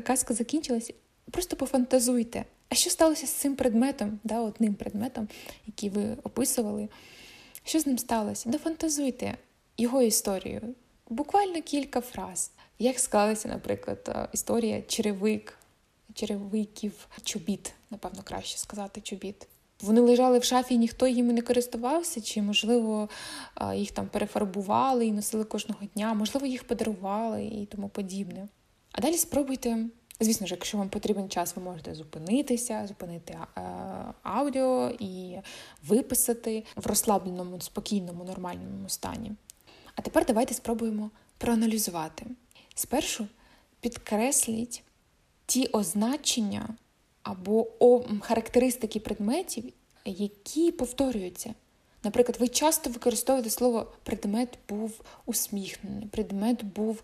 Казка 0.05 0.35
закінчилась. 0.35 0.93
Просто 1.31 1.57
пофантазуйте. 1.57 2.45
А 2.69 2.75
що 2.75 2.91
сталося 2.91 3.27
з 3.27 3.31
цим 3.31 3.57
предметом, 3.57 4.21
да, 4.25 4.41
одним 4.41 4.75
предметом, 4.75 5.29
який 5.67 5.91
ви 5.91 6.17
описували? 6.23 6.89
Що 7.65 7.81
з 7.81 7.87
ним 7.87 7.99
сталося? 7.99 8.49
Дофантазуйте 8.49 9.37
його 9.79 10.03
історію. 10.03 10.61
Буквально 11.09 11.63
кілька 11.63 12.01
фраз. 12.01 12.51
Як 12.79 12.99
склалася, 12.99 13.49
наприклад, 13.49 14.29
історія 14.33 14.83
черевик, 14.83 15.59
черевиків, 16.15 17.09
чобіт, 17.23 17.73
напевно, 17.91 18.23
краще 18.23 18.59
сказати, 18.59 19.01
чобіт. 19.01 19.47
Вони 19.83 20.01
лежали 20.01 20.39
в 20.39 20.45
шафі, 20.45 20.75
і 20.75 20.79
ніхто 20.79 21.07
їми 21.07 21.33
не 21.33 21.43
користувався, 21.43 22.21
чи, 22.21 22.43
можливо, 22.43 23.09
їх 23.75 23.91
там 23.91 24.09
перефарбували 24.09 25.07
і 25.07 25.13
носили 25.13 25.45
кожного 25.45 25.81
дня, 25.95 26.15
можливо, 26.15 26.47
їх 26.47 26.65
подарували 26.65 27.45
і 27.45 27.67
тому 27.67 27.89
подібне. 27.89 28.49
А 28.93 29.01
далі 29.01 29.17
спробуйте 29.17 29.87
Звісно 30.21 30.47
ж, 30.47 30.55
якщо 30.55 30.79
вам 30.79 30.89
потрібен 30.89 31.29
час, 31.29 31.57
ви 31.57 31.63
можете 31.63 31.95
зупинитися, 31.95 32.87
зупинити 32.89 33.39
аудіо 34.23 34.93
і 34.99 35.37
виписати 35.89 36.65
в 36.77 36.87
розслабленому, 36.87 37.61
спокійному, 37.61 38.25
нормальному 38.25 38.89
стані. 38.89 39.33
А 39.97 40.03
тепер 40.03 40.27
давайте 40.27 40.55
спробуємо 40.55 41.11
проаналізувати. 41.39 42.27
Спершу 42.75 43.27
підкресліть 43.81 44.83
ті 45.47 45.67
означення 45.67 46.69
або 47.23 47.67
характеристики 48.21 49.01
предметів, 49.01 49.65
які 50.05 50.73
повторюються. 50.73 51.55
Наприклад, 52.05 52.37
ви 52.41 52.49
часто 52.49 52.91
використовуєте 52.91 53.51
слово 53.51 53.87
предмет 54.03 54.59
був 54.69 55.01
усміхнений, 55.27 56.07
предмет 56.07 56.65
був 56.65 57.03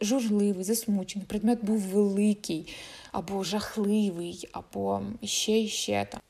журливий, 0.00 0.64
засмучений, 0.64 1.26
предмет 1.26 1.64
був 1.64 1.78
великий, 1.78 2.74
або 3.12 3.44
жахливий, 3.44 4.48
або 4.52 5.02
ще 5.22 5.60
і 5.60 5.68
ще 5.68 6.06
там. 6.10 6.20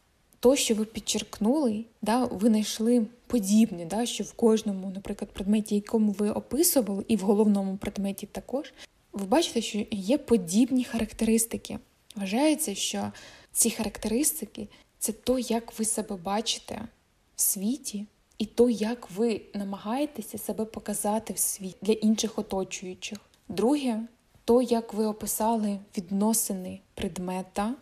То, 0.41 0.57
що 0.57 0.75
ви 0.75 0.85
підчеркнули, 0.85 1.85
да, 2.03 2.25
ви 2.25 2.49
знайшли 2.49 3.07
подібне, 3.27 3.85
да, 3.85 4.07
що 4.07 4.25
в 4.25 4.33
кожному, 4.33 4.93
наприклад, 4.95 5.31
предметі, 5.31 5.75
якому 5.75 6.13
ви 6.13 6.31
описували, 6.31 7.05
і 7.09 7.17
в 7.17 7.21
головному 7.21 7.77
предметі 7.77 8.27
також, 8.27 8.73
ви 9.13 9.27
бачите, 9.27 9.63
що 9.63 9.85
є 9.91 10.19
подібні 10.19 10.85
характеристики. 10.85 11.79
Вважається, 12.17 12.75
що 12.75 13.13
ці 13.53 13.71
характеристики 13.71 14.69
це 14.99 15.13
то, 15.13 15.39
як 15.39 15.79
ви 15.79 15.85
себе 15.85 16.17
бачите 16.17 16.89
в 17.37 17.41
світі, 17.41 18.07
і 18.39 18.47
то, 18.47 18.71
як 18.71 19.11
ви 19.11 19.41
намагаєтеся 19.55 20.39
себе 20.39 20.65
показати 20.65 21.33
в 21.33 21.39
світі 21.39 21.77
для 21.83 21.93
інших 21.93 22.39
оточуючих. 22.39 23.19
Друге, 23.49 24.01
то, 24.45 24.63
як 24.63 24.95
ви 24.95 25.07
описали 25.07 25.79
відносини 25.97 26.81
предмета 26.95 27.75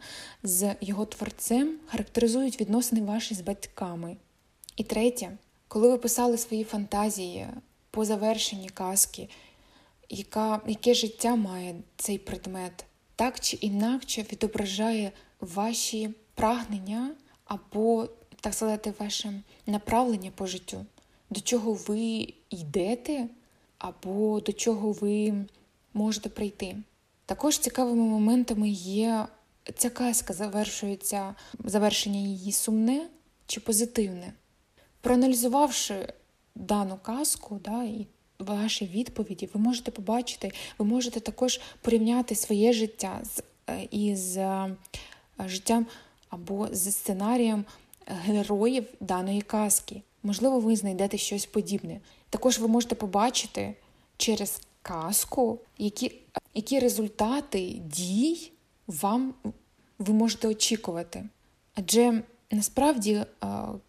з 0.42 0.76
його 0.80 1.06
творцем, 1.06 1.78
характеризують 1.86 2.60
відносини 2.60 3.02
ваші 3.02 3.34
з 3.34 3.40
батьками. 3.40 4.16
І 4.76 4.84
третє, 4.84 5.38
коли 5.68 5.88
ви 5.88 5.98
писали 5.98 6.38
свої 6.38 6.64
фантазії 6.64 7.46
по 7.90 8.04
завершенні 8.04 8.68
казки, 8.68 9.28
яка, 10.08 10.60
яке 10.66 10.94
життя 10.94 11.36
має 11.36 11.74
цей 11.96 12.18
предмет, 12.18 12.84
так 13.16 13.40
чи 13.40 13.56
інакше 13.56 14.24
відображає 14.32 15.12
ваші 15.40 16.10
прагнення 16.34 17.10
або 17.44 18.08
так 18.40 18.54
сказати, 18.54 18.94
ваше 18.98 19.42
направлення 19.66 20.30
по 20.34 20.46
життю, 20.46 20.86
до 21.30 21.40
чого 21.40 21.72
ви 21.72 22.28
йдете, 22.50 23.28
або 23.78 24.40
до 24.40 24.52
чого 24.52 24.92
ви 24.92 25.44
можете 25.94 26.28
прийти. 26.28 26.76
Також 27.26 27.58
цікавими 27.58 28.02
моментами 28.02 28.68
є 28.68 29.26
ця 29.76 29.90
казка 29.90 30.32
завершується, 30.32 31.34
завершення 31.64 32.20
її 32.20 32.52
сумне 32.52 33.06
чи 33.46 33.60
позитивне. 33.60 34.32
Проаналізувавши 35.00 36.12
дану 36.54 36.98
казку, 37.02 37.60
да, 37.64 37.84
і 37.84 38.06
ваші 38.38 38.86
відповіді, 38.86 39.48
ви 39.54 39.60
можете 39.60 39.90
побачити, 39.90 40.52
ви 40.78 40.84
можете 40.84 41.20
також 41.20 41.60
порівняти 41.80 42.34
своє 42.34 42.72
життя 42.72 43.20
з, 43.22 43.42
е, 43.70 43.88
із 43.90 44.36
е, 44.36 44.76
життям 45.46 45.86
або 46.28 46.68
з 46.72 46.92
сценарієм 46.92 47.64
героїв 48.06 48.84
даної 49.00 49.40
казки. 49.40 50.02
Можливо, 50.22 50.60
ви 50.60 50.76
знайдете 50.76 51.18
щось 51.18 51.46
подібне. 51.46 52.00
Також 52.30 52.58
ви 52.58 52.68
можете 52.68 52.94
побачити 52.94 53.74
через 54.16 54.60
казку, 54.82 55.58
які 55.78 56.12
які 56.54 56.78
результати 56.78 57.60
дій 57.84 58.52
вам 58.86 59.34
ви 59.98 60.14
можете 60.14 60.48
очікувати. 60.48 61.24
Адже 61.74 62.22
насправді 62.50 63.24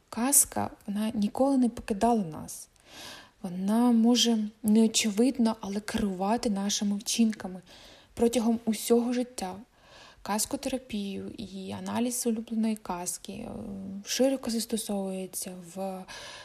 казка 0.10 0.70
вона 0.88 1.12
ніколи 1.14 1.58
не 1.58 1.70
покидала 1.70 2.24
нас. 2.24 2.68
Вона 3.46 3.92
може 3.92 4.38
неочевидно, 4.64 5.56
але 5.62 5.80
керувати 5.80 6.50
нашими 6.50 6.98
вчинками 6.98 7.62
протягом 8.14 8.60
усього 8.66 9.14
життя 9.14 9.56
казкотерапію 10.22 11.32
і 11.38 11.72
аналіз 11.72 12.28
улюбленої 12.28 12.76
казки 12.76 13.32
е, 13.32 13.50
широко 14.06 14.52
застосовується 14.52 15.52
в 15.76 16.04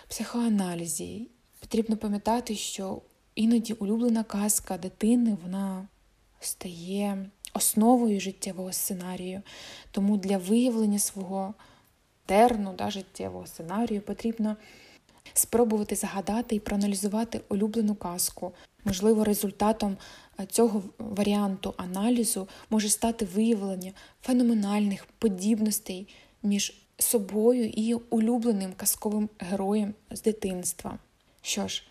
психоаналізі. 0.08 1.26
Потрібно 1.60 1.96
пам'ятати, 1.96 2.56
що 2.56 3.02
іноді 3.34 3.72
улюблена 3.72 4.24
казка 4.24 4.78
дитини 4.78 5.36
вона 5.42 5.88
стає 6.40 7.30
основою 7.54 8.20
життєвого 8.20 8.72
сценарію. 8.72 9.42
Тому 9.90 10.16
для 10.16 10.38
виявлення 10.38 10.98
свого 10.98 11.54
терну 12.26 12.74
да, 12.78 12.90
життєвого 12.90 13.46
сценарію 13.46 14.00
потрібно 14.00 14.56
спробувати 15.34 15.96
загадати 15.96 16.54
і 16.54 16.60
проаналізувати 16.60 17.40
улюблену 17.48 17.94
казку. 17.94 18.52
Можливо, 18.84 19.24
результатом 19.24 19.96
цього 20.48 20.82
варіанту 20.98 21.74
аналізу 21.76 22.48
може 22.70 22.88
стати 22.88 23.24
виявлення 23.24 23.92
феноменальних 24.22 25.06
подібностей 25.18 26.08
між 26.42 26.74
собою 26.98 27.64
і 27.64 27.94
улюбленим 27.94 28.72
казковим 28.76 29.28
героєм 29.38 29.94
з 30.10 30.22
дитинства. 30.22 30.98
Що 31.42 31.68
ж, 31.68 31.82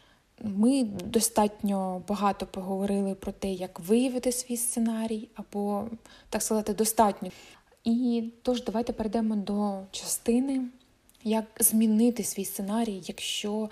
ми 0.41 0.83
достатньо 0.83 2.01
багато 2.07 2.45
поговорили 2.45 3.15
про 3.15 3.31
те, 3.31 3.51
як 3.51 3.79
виявити 3.79 4.31
свій 4.31 4.57
сценарій, 4.57 5.27
або, 5.35 5.87
так 6.29 6.43
сказати, 6.43 6.73
достатньо. 6.73 7.29
І 7.83 8.23
тож, 8.41 8.63
давайте 8.63 8.93
перейдемо 8.93 9.35
до 9.35 9.79
частини, 9.91 10.61
як 11.23 11.45
змінити 11.59 12.23
свій 12.23 12.45
сценарій, 12.45 13.01
якщо 13.05 13.69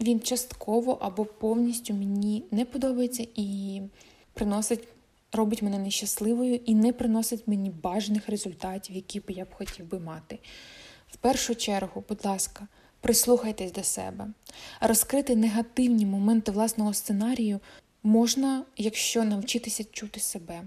він 0.00 0.20
частково 0.20 0.98
або 1.00 1.24
повністю 1.24 1.94
мені 1.94 2.44
не 2.50 2.64
подобається 2.64 3.26
і 3.34 3.80
приносить, 4.32 4.88
робить 5.32 5.62
мене 5.62 5.78
нещасливою 5.78 6.54
і 6.54 6.74
не 6.74 6.92
приносить 6.92 7.48
мені 7.48 7.70
бажаних 7.70 8.28
результатів, 8.28 8.96
які 8.96 9.20
б 9.20 9.24
я 9.28 9.44
б 9.44 9.54
хотів 9.54 9.90
би 9.90 10.00
мати. 10.00 10.38
В 11.08 11.16
першу 11.16 11.54
чергу, 11.54 12.04
будь 12.08 12.24
ласка, 12.24 12.68
прислухайтесь 13.00 13.72
до 13.72 13.82
себе. 13.82 14.26
Розкрити 14.80 15.36
негативні 15.36 16.06
моменти 16.06 16.52
власного 16.52 16.94
сценарію 16.94 17.60
можна, 18.02 18.64
якщо 18.76 19.24
навчитися 19.24 19.84
чути 19.84 20.20
себе. 20.20 20.62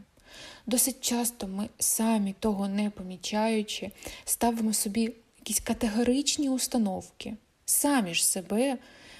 Досить 0.65 1.01
часто 1.01 1.47
ми 1.47 1.69
самі 1.79 2.35
того 2.39 2.67
не 2.67 2.89
помічаючи, 2.89 3.91
ставимо 4.25 4.73
собі 4.73 5.13
якісь 5.47 5.59
категоричні 5.59 6.49
установки. 6.49 7.33
Самі 7.65 8.13
ж 8.13 8.27
себе 8.27 8.77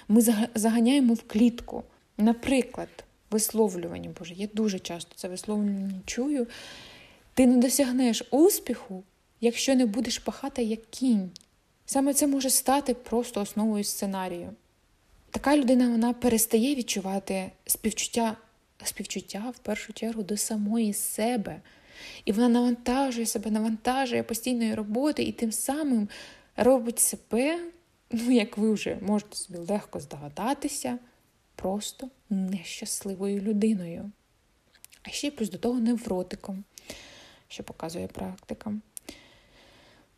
ми 0.08 0.20
заганяємо 0.54 1.14
в 1.14 1.22
клітку. 1.22 1.84
Наприклад, 2.18 2.88
висловлювання, 3.30 4.10
Боже, 4.18 4.34
я 4.34 4.48
дуже 4.54 4.78
часто 4.78 5.12
це 5.14 5.28
висловлювання 5.28 6.00
чую. 6.06 6.46
Ти 7.34 7.46
не 7.46 7.56
досягнеш 7.56 8.22
успіху, 8.30 9.02
якщо 9.40 9.74
не 9.74 9.86
будеш 9.86 10.18
пахати 10.18 10.62
як 10.62 10.90
кінь. 10.90 11.30
Саме 11.86 12.14
це 12.14 12.26
може 12.26 12.50
стати 12.50 12.94
просто 12.94 13.40
основою 13.40 13.84
сценарію. 13.84 14.50
Така 15.30 15.56
людина 15.56 15.88
вона 15.88 16.12
перестає 16.12 16.74
відчувати 16.74 17.50
співчуття, 17.66 18.36
співчуття 18.84 19.52
в 19.56 19.58
першу 19.58 19.92
чергу 19.92 20.22
до 20.22 20.36
самої 20.36 20.92
себе. 20.92 21.60
І 22.24 22.32
вона 22.32 22.48
навантажує 22.48 23.26
себе, 23.26 23.50
навантажує 23.50 24.22
постійної 24.22 24.74
роботи 24.74 25.22
і 25.22 25.32
тим 25.32 25.52
самим 25.52 26.08
робить 26.56 26.98
себе, 26.98 27.58
ну, 28.10 28.30
як 28.30 28.58
ви 28.58 28.72
вже 28.72 28.98
можете 29.02 29.36
собі 29.36 29.58
легко 29.58 30.00
здогадатися, 30.00 30.98
просто 31.54 32.08
нещасливою 32.30 33.40
людиною. 33.40 34.10
А 35.02 35.10
ще 35.10 35.26
й 35.26 35.30
плюс 35.30 35.50
до 35.50 35.58
того 35.58 35.80
невротиком, 35.80 36.64
що 37.48 37.62
показує 37.62 38.06
практика. 38.06 38.74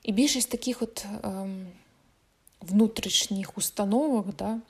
І 0.03 0.13
більшість 0.13 0.51
таких 0.51 0.83
от 0.83 1.07
ем, 1.25 1.67
внутрішніх 2.61 3.59
установок, 3.59 4.27
да, 4.37 4.61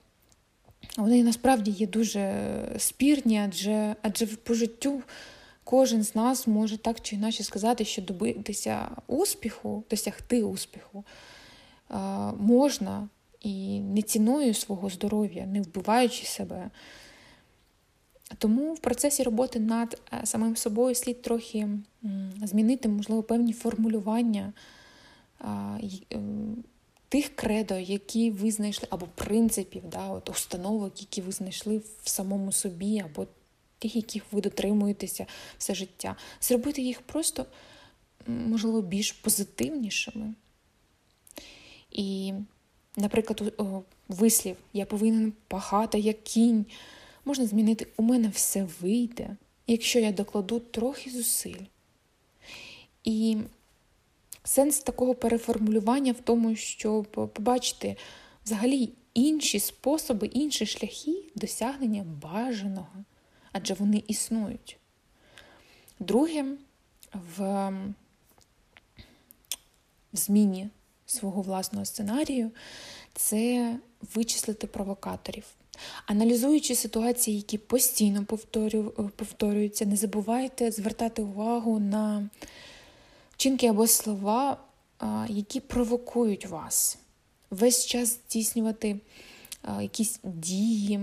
вони 0.97 1.25
насправді 1.25 1.71
є 1.71 1.87
дуже 1.87 2.45
спірні, 2.79 3.39
адже 3.39 3.97
адже 4.03 4.27
по 4.27 4.55
життю 4.55 5.03
кожен 5.65 6.03
з 6.03 6.15
нас 6.15 6.47
може 6.47 6.79
так 6.79 7.01
чи 7.01 7.17
інакше 7.17 7.45
сказати, 7.45 7.85
що 7.85 8.03
добитися 8.03 8.89
успіху, 9.07 9.85
досягти 9.91 10.43
успіху 10.43 11.05
е, 11.91 11.95
можна 12.39 13.09
і 13.41 13.81
не 13.81 14.03
ціною 14.03 14.55
свого 14.55 14.91
здоров'я, 14.91 15.47
не 15.47 15.61
вбиваючи 15.61 16.27
себе. 16.27 16.71
Тому 18.39 18.75
в 18.75 18.79
процесі 18.79 19.23
роботи 19.23 19.61
над 19.61 20.01
е, 20.13 20.27
самим 20.27 20.57
собою 20.57 20.95
слід 20.95 21.23
трохи 21.23 21.69
змінити, 22.43 22.89
можливо, 22.89 23.23
певні 23.23 23.53
формулювання 23.53 24.53
ем, 26.11 26.65
тих 27.09 27.37
кредо, 27.37 27.79
які 27.79 28.31
ви 28.31 28.51
знайшли, 28.51 28.89
або 28.91 29.07
принципів, 29.15 29.83
да, 29.93 30.09
от 30.09 30.31
установок, 30.31 31.01
які 31.01 31.23
ви 31.23 31.33
знайшли 31.33 31.79
в 32.03 32.09
самому 32.09 32.53
собі, 32.53 33.01
або 33.01 33.27
тих, 33.81 33.97
яких 33.97 34.23
ви 34.33 34.41
дотримуєтеся 34.41 35.27
все 35.59 35.75
життя, 35.75 36.17
зробити 36.41 36.83
їх 36.83 37.01
просто, 37.01 37.47
можливо, 38.27 38.83
більш 38.83 39.13
позитивнішими. 39.13 40.35
І, 41.91 42.33
наприклад, 42.97 43.55
вислів 44.09 44.57
я 44.73 44.87
повинен 44.87 45.33
пахати 45.49 45.99
як 45.99 46.23
кінь. 46.23 46.67
Можна 47.25 47.47
змінити 47.47 47.87
у 47.97 48.03
мене 48.03 48.29
все 48.29 48.67
вийде, 48.81 49.37
якщо 49.67 49.99
я 49.99 50.13
докладу 50.13 50.61
трохи 50.61 51.11
зусиль. 51.11 51.65
І 53.05 53.37
сенс 54.45 54.79
такого 54.79 55.15
переформулювання 55.15 56.13
в 56.13 56.21
тому, 56.21 56.57
щоб 56.57 57.07
побачити 57.35 57.97
взагалі 58.45 58.93
інші 59.15 59.61
способи, 59.61 60.27
інші 60.27 60.67
шляхи 60.67 61.25
досягнення 61.35 62.05
бажаного, 62.23 63.05
адже 63.53 63.75
вони 63.75 64.03
існують. 64.09 64.79
Друге, 66.01 66.45
в, 67.13 67.71
в 70.13 70.17
зміні 70.17 70.69
свого 71.07 71.43
власного 71.43 71.85
сценарію 71.85 72.51
це 73.15 73.77
вичислити 74.15 74.67
провокаторів. 74.67 75.45
Аналізуючи 76.07 76.75
ситуації, 76.75 77.37
які 77.37 77.59
постійно 77.59 78.25
повторюються, 79.17 79.87
не 79.87 79.97
забувайте 79.97 80.71
звертати 80.71 81.23
увагу 81.23 81.79
на 81.79 82.29
вчинки 83.31 83.67
або 83.67 83.87
слова, 83.87 84.57
які 85.29 85.61
провокують 85.61 86.47
вас. 86.47 86.99
Весь 87.51 87.87
час 87.87 88.19
здійснювати 88.29 89.01
якісь 89.81 90.21
дії 90.25 91.01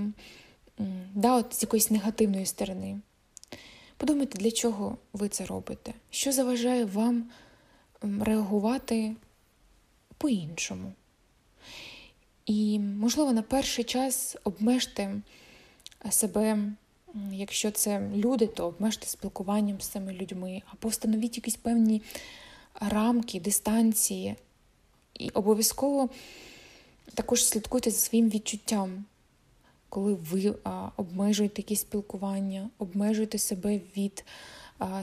да, 1.13 1.35
от 1.35 1.53
з 1.53 1.61
якоїсь 1.61 1.91
негативної 1.91 2.45
сторони. 2.45 2.99
Подумайте, 3.97 4.37
для 4.37 4.51
чого 4.51 4.97
ви 5.13 5.29
це 5.29 5.45
робите? 5.45 5.93
Що 6.09 6.31
заважає 6.31 6.85
вам 6.85 7.29
реагувати 8.01 9.15
по-іншому? 10.17 10.93
І, 12.45 12.79
можливо, 12.79 13.33
на 13.33 13.41
перший 13.41 13.83
час 13.83 14.37
обмежте 14.43 15.21
себе, 16.09 16.57
якщо 17.31 17.71
це 17.71 18.09
люди, 18.15 18.47
то 18.47 18.67
обмежте 18.67 19.07
спілкуванням 19.07 19.81
з 19.81 19.87
цими 19.87 20.13
людьми, 20.13 20.61
або 20.65 20.89
встановіть 20.89 21.37
якісь 21.37 21.55
певні 21.55 22.01
рамки, 22.79 23.39
дистанції. 23.39 24.35
І 25.13 25.29
обов'язково 25.29 26.09
також 27.13 27.45
слідкуйте 27.45 27.91
за 27.91 27.97
своїм 27.97 28.29
відчуттям, 28.29 29.05
коли 29.89 30.13
ви 30.13 30.55
обмежуєте 30.97 31.61
якісь 31.61 31.81
спілкування, 31.81 32.69
обмежуєте 32.77 33.37
себе 33.37 33.81
від 33.97 34.25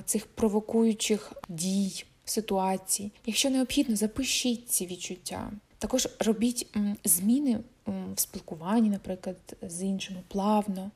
цих 0.05 0.27
провокуючих 0.27 1.33
дій, 1.49 2.05
ситуацій. 2.25 3.13
Якщо 3.27 3.51
необхідно, 3.51 3.97
запишіть 3.97 4.69
ці 4.69 4.87
відчуття. 4.87 5.53
Також 5.79 6.09
робіть 6.19 6.67
зміни 7.05 7.61
в 7.87 8.21
спілкуванні, 8.21 8.91
наприклад, 8.91 9.37
з 9.63 9.83
іншими 9.83 10.21
плавно. 10.29 10.91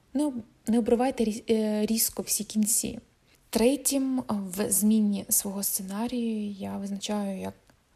Не 0.67 0.79
обривайте 0.79 1.43
е, 1.51 1.87
різко 1.87 2.23
всі 2.23 2.45
кінці. 2.45 2.99
Третім, 3.51 4.23
в 4.29 4.71
зміні 4.71 5.25
свого 5.29 5.63
сценарію 5.63 6.51
я 6.51 6.77
визначаю, 6.77 7.41
як 7.41 7.55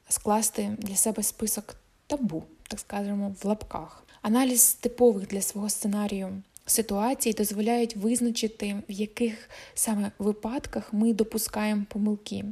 скласти 0.08 0.76
для 0.78 0.96
себе 0.96 1.22
список 1.22 1.76
табу, 2.06 2.44
так 2.68 2.80
скажемо, 2.80 3.34
в 3.42 3.46
лапках. 3.46 4.04
Аналіз 4.22 4.74
типових 4.74 5.26
для 5.26 5.42
свого 5.42 5.68
сценарію 5.68 6.42
ситуацій 6.66 7.32
дозволяють 7.32 7.96
визначити, 7.96 8.82
в 8.88 8.92
яких 8.92 9.50
саме 9.74 10.12
випадках 10.18 10.92
ми 10.92 11.12
допускаємо 11.12 11.84
помилки. 11.88 12.44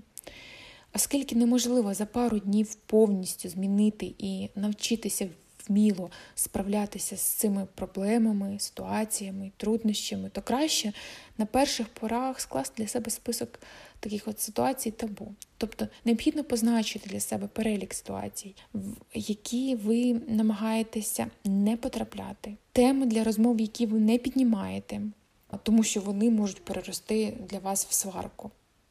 Оскільки 0.94 1.36
неможливо 1.36 1.94
за 1.94 2.06
пару 2.06 2.38
днів 2.38 2.74
повністю 2.74 3.48
змінити 3.48 4.14
і 4.18 4.48
навчитися 4.54 5.28
вміло 5.68 6.10
справлятися 6.34 7.16
з 7.16 7.20
цими 7.20 7.66
проблемами, 7.74 8.58
ситуаціями, 8.58 9.52
труднощами, 9.56 10.30
то 10.30 10.42
краще 10.42 10.92
на 11.38 11.46
перших 11.46 11.88
порах 11.88 12.40
скласти 12.40 12.82
для 12.82 12.88
себе 12.88 13.10
список 13.10 13.60
таких 14.00 14.28
от 14.28 14.40
ситуацій 14.40 14.90
табу. 14.90 15.34
Тобто 15.56 15.88
необхідно 16.04 16.44
позначити 16.44 17.10
для 17.10 17.20
себе 17.20 17.46
перелік 17.46 17.94
ситуацій, 17.94 18.54
в 18.74 18.96
які 19.14 19.74
ви 19.74 20.14
намагаєтеся 20.28 21.26
не 21.44 21.76
потрапляти, 21.76 22.56
теми 22.72 23.06
для 23.06 23.24
розмов, 23.24 23.60
які 23.60 23.86
ви 23.86 23.98
не 23.98 24.18
піднімаєте, 24.18 25.00
тому 25.62 25.82
що 25.82 26.00
вони 26.00 26.30
можуть 26.30 26.64
перерости 26.64 27.36
для 27.50 27.58
вас 27.58 27.86
в 27.86 27.92
сварку. 27.92 28.50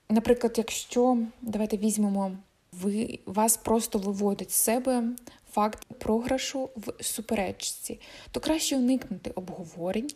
Наприклад, 0.10 0.56
якщо 0.58 1.18
давайте 1.42 1.78
візьмемо, 1.78 2.38
ви 2.72 3.20
вас 3.26 3.58
просто 3.58 4.00
виводить 4.00 4.52
з 4.52 4.56
себе 4.56 5.04
факт 5.52 5.86
програшу 5.98 6.70
в 6.76 7.04
суперечці, 7.04 8.00
то 8.32 8.40
краще 8.40 8.78
уникнути 8.78 9.32
обговорень, 9.36 10.10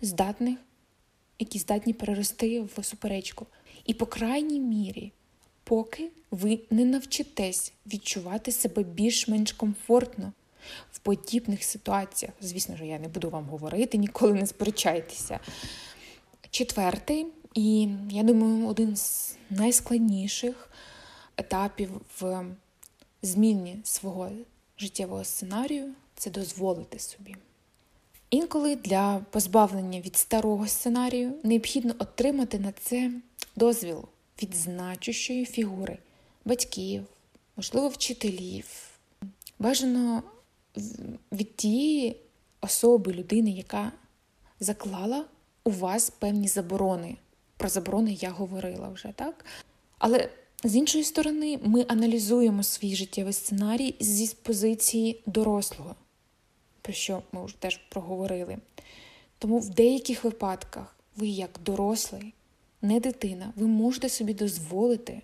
здатних, 0.00 0.58
які 1.38 1.58
здатні 1.58 1.92
перерости 1.92 2.60
в 2.60 2.84
суперечку. 2.84 3.46
І, 3.84 3.94
по 3.94 4.06
крайній 4.06 4.60
мірі, 4.60 5.12
поки 5.64 6.10
ви 6.30 6.60
не 6.70 6.84
навчитесь 6.84 7.72
відчувати 7.86 8.52
себе 8.52 8.82
більш-менш 8.82 9.52
комфортно 9.52 10.32
в 10.92 10.98
подібних 10.98 11.64
ситуаціях. 11.64 12.34
Звісно 12.40 12.76
ж, 12.76 12.86
я 12.86 12.98
не 12.98 13.08
буду 13.08 13.30
вам 13.30 13.44
говорити, 13.44 13.98
ніколи 13.98 14.34
не 14.34 14.46
сперечайтеся. 14.46 15.40
Четвертий, 16.50 17.26
і 17.54 17.88
я 18.10 18.22
думаю, 18.22 18.68
один 18.68 18.96
з 18.96 19.36
найскладніших 19.50 20.70
етапів 21.36 21.90
в 22.20 22.44
зміні 23.22 23.76
свого 23.84 24.30
життєвого 24.78 25.24
сценарію 25.24 25.92
це 26.14 26.30
дозволити 26.30 26.98
собі. 26.98 27.36
Інколи 28.30 28.76
для 28.76 29.20
позбавлення 29.30 30.00
від 30.00 30.16
старого 30.16 30.66
сценарію 30.66 31.32
необхідно 31.42 31.94
отримати 31.98 32.58
на 32.58 32.72
це 32.72 33.10
дозвіл 33.56 34.04
від 34.42 34.54
значущої 34.54 35.44
фігури 35.44 35.98
батьків, 36.44 37.04
можливо, 37.56 37.88
вчителів. 37.88 38.66
Бажано 39.58 40.22
від 41.32 41.56
тієї 41.56 42.16
особи, 42.60 43.12
людини, 43.12 43.50
яка 43.50 43.92
заклала 44.60 45.24
у 45.64 45.70
вас 45.70 46.10
певні 46.10 46.48
заборони. 46.48 47.16
Про 47.56 47.68
заборони 47.68 48.12
я 48.12 48.30
говорила 48.30 48.88
вже, 48.88 49.12
так? 49.16 49.44
Але 49.98 50.30
з 50.64 50.76
іншої 50.76 51.04
сторони, 51.04 51.58
ми 51.62 51.84
аналізуємо 51.88 52.62
свій 52.62 52.96
життєвий 52.96 53.32
сценарій 53.32 53.94
зі 54.00 54.36
позиції 54.42 55.22
дорослого, 55.26 55.94
про 56.82 56.92
що 56.92 57.22
ми 57.32 57.44
вже 57.44 57.56
теж 57.56 57.76
проговорили. 57.76 58.58
Тому 59.38 59.58
в 59.58 59.70
деяких 59.70 60.24
випадках 60.24 60.96
ви, 61.16 61.26
як 61.26 61.50
дорослий, 61.64 62.34
не 62.84 63.00
дитина, 63.00 63.52
ви 63.56 63.66
можете 63.66 64.08
собі 64.08 64.34
дозволити 64.34 65.22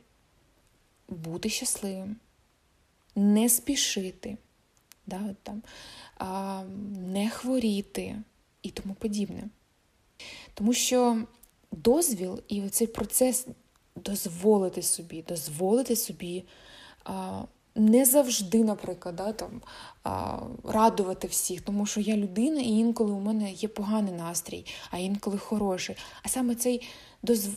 бути 1.08 1.48
щасливим, 1.48 2.16
не 3.16 3.48
спішити, 3.48 4.36
да, 5.06 5.20
от 5.30 5.36
там, 5.42 5.62
а, 6.18 6.62
не 7.12 7.30
хворіти 7.30 8.16
і 8.62 8.70
тому 8.70 8.94
подібне. 8.94 9.48
Тому 10.54 10.72
що 10.72 11.22
дозвіл 11.72 12.42
і 12.48 12.68
цей 12.68 12.86
процес 12.86 13.46
дозволити 13.96 14.82
собі, 14.82 15.24
дозволити 15.28 15.96
собі 15.96 16.44
а, 17.04 17.42
не 17.74 18.04
завжди, 18.04 18.64
наприклад, 18.64 19.16
да, 19.16 19.32
там, 19.32 19.62
а, 20.02 20.38
радувати 20.64 21.28
всіх, 21.28 21.60
тому 21.60 21.86
що 21.86 22.00
я 22.00 22.16
людина, 22.16 22.60
і 22.60 22.68
інколи 22.68 23.12
у 23.12 23.20
мене 23.20 23.52
є 23.52 23.68
поганий 23.68 24.12
настрій, 24.12 24.66
а 24.90 24.98
інколи 24.98 25.38
хороший. 25.38 25.96
А 26.22 26.28
саме 26.28 26.54
цей 26.54 26.88
дозв... 27.22 27.50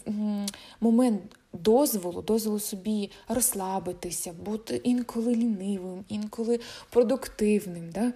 момент 0.79 1.21
дозволу, 1.53 2.21
дозволу 2.21 2.59
собі 2.59 3.11
розслабитися, 3.27 4.33
бути 4.33 4.75
інколи 4.75 5.35
лінивим, 5.35 6.05
інколи 6.09 6.59
продуктивним. 6.89 7.91
Да? 7.91 8.13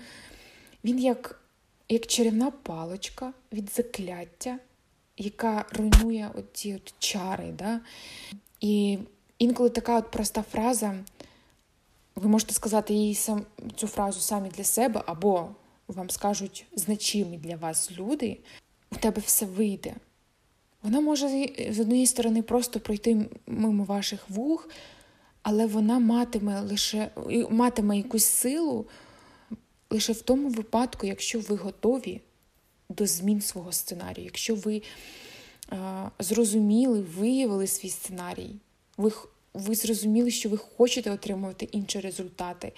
Він 0.84 1.00
як, 1.00 1.42
як 1.90 2.08
чарівна 2.08 2.52
палочка 2.52 3.34
від 3.52 3.72
закляття 3.76 4.60
яка 5.18 5.66
руйнує 5.72 6.32
оці 6.36 6.76
от 6.76 6.94
чари. 7.00 7.52
Да? 7.52 7.82
І 8.60 9.00
інколи 9.40 9.70
така 9.70 9.98
от 9.98 10.12
проста 10.12 10.42
фраза, 10.42 10.96
ви 12.16 12.30
можете 12.30 12.54
сказати 12.54 12.94
їй 12.94 13.16
сам, 13.16 13.46
цю 13.76 13.88
фразу 13.88 14.20
самі 14.20 14.50
для 14.50 14.64
себе, 14.64 15.04
або 15.06 15.50
вам 15.88 16.10
скажуть 16.10 16.66
значимі 16.76 17.38
для 17.38 17.56
вас 17.56 17.92
люди, 17.92 18.40
у 18.92 18.96
тебе 18.96 19.22
все 19.26 19.46
вийде. 19.46 19.96
Вона 20.88 21.02
може 21.02 21.48
з 21.70 21.80
однієї 21.80 22.08
сторони 22.08 22.42
просто 22.42 22.80
пройти 22.80 23.26
мимо 23.48 23.84
ваших 23.84 24.30
вух, 24.30 24.70
але 25.42 25.66
вона 25.66 26.00
матиме 26.00 26.62
лише 26.62 27.10
матиме 27.50 27.98
якусь 27.98 28.26
силу 28.26 28.86
лише 29.90 30.14
в 30.14 30.22
тому 30.22 30.50
випадку, 30.50 31.08
якщо 31.08 31.40
ви 31.40 31.56
готові 31.56 32.22
до 32.90 33.06
змін 33.06 33.42
свого 33.42 33.72
сценарію, 33.72 34.26
якщо 34.26 34.56
ви 34.56 34.82
зрозуміли, 36.20 37.02
виявили 37.02 37.68
свій 37.68 37.90
сценарій. 37.90 38.56
Ви 38.98 39.12
ви 39.54 39.76
зрозуміли, 39.76 40.32
що 40.32 40.50
ви 40.50 40.58
хочете 40.58 41.12
отримувати 41.12 41.70
інші 41.72 42.00
результати 42.00 42.74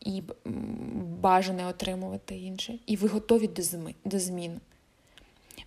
і 0.00 0.22
бажане 1.20 1.66
отримувати 1.66 2.36
інше. 2.38 2.78
І 2.86 2.96
ви 2.96 3.08
готові 3.08 3.50
до 4.04 4.18
змін. 4.18 4.60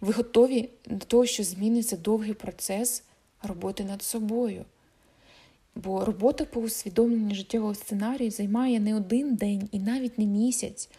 Ви 0.01 0.13
готові 0.13 0.69
до 0.85 1.05
того, 1.05 1.25
що 1.25 1.43
зміни 1.43 1.83
це 1.83 1.97
довгий 1.97 2.33
процес 2.33 3.03
роботи 3.43 3.83
над 3.83 4.03
собою. 4.03 4.65
Бо 5.75 6.05
робота 6.05 6.45
по 6.45 6.61
усвідомленню 6.61 7.35
життєвого 7.35 7.75
сценарію 7.75 8.31
займає 8.31 8.79
не 8.79 8.95
один 8.95 9.35
день 9.35 9.69
і 9.71 9.79
навіть 9.79 10.17
не 10.17 10.25
місяць. 10.25 10.89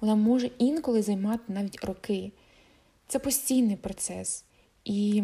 Вона 0.00 0.14
може 0.14 0.50
інколи 0.58 1.02
займати 1.02 1.42
навіть 1.48 1.84
роки. 1.84 2.32
Це 3.08 3.18
постійний 3.18 3.76
процес. 3.76 4.44
І 4.84 5.22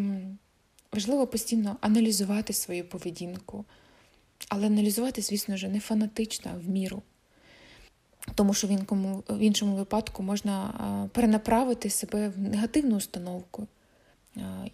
важливо 0.92 1.26
постійно 1.26 1.76
аналізувати 1.80 2.52
свою 2.52 2.84
поведінку. 2.84 3.64
Але 4.48 4.66
аналізувати, 4.66 5.22
звісно 5.22 5.56
ж, 5.56 5.68
не 5.68 5.80
фанатично, 5.80 6.50
а 6.54 6.58
в 6.58 6.68
міру. 6.68 7.02
Тому 8.34 8.54
що 8.54 8.66
в 8.66 8.70
іншому, 8.70 9.22
в 9.28 9.38
іншому 9.38 9.76
випадку 9.76 10.22
можна 10.22 10.74
перенаправити 11.12 11.90
себе 11.90 12.28
в 12.28 12.38
негативну 12.38 12.96
установку. 12.96 13.66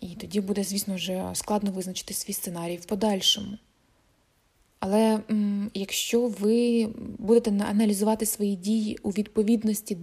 І 0.01 0.07
тоді 0.07 0.41
буде, 0.41 0.65
звісно, 0.65 0.95
вже 0.95 1.31
складно 1.35 1.71
визначити 1.71 2.15
свій 2.15 2.33
сценарій 2.33 2.77
в 2.77 2.85
подальшому. 2.85 3.59
Але 4.81 5.21
якщо 5.75 6.27
ви 6.29 6.89
будете 7.19 7.51
аналізувати 7.51 8.27
свої 8.27 8.57
дії 8.57 8.99
у 9.03 9.11
відповідності 9.11 9.99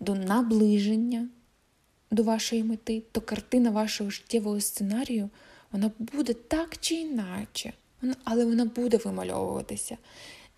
до 0.00 0.14
наближення 0.14 1.28
до 2.10 2.22
вашої 2.22 2.64
мети, 2.64 3.02
то 3.12 3.20
картина 3.20 3.70
вашого 3.70 4.10
життєвого 4.10 4.60
сценарію 4.60 5.30
вона 5.72 5.90
буде 5.98 6.32
так 6.32 6.76
чи 6.80 6.94
іначе, 6.94 7.72
але 8.24 8.44
вона 8.44 8.64
буде 8.64 8.96
вимальовуватися. 8.96 9.96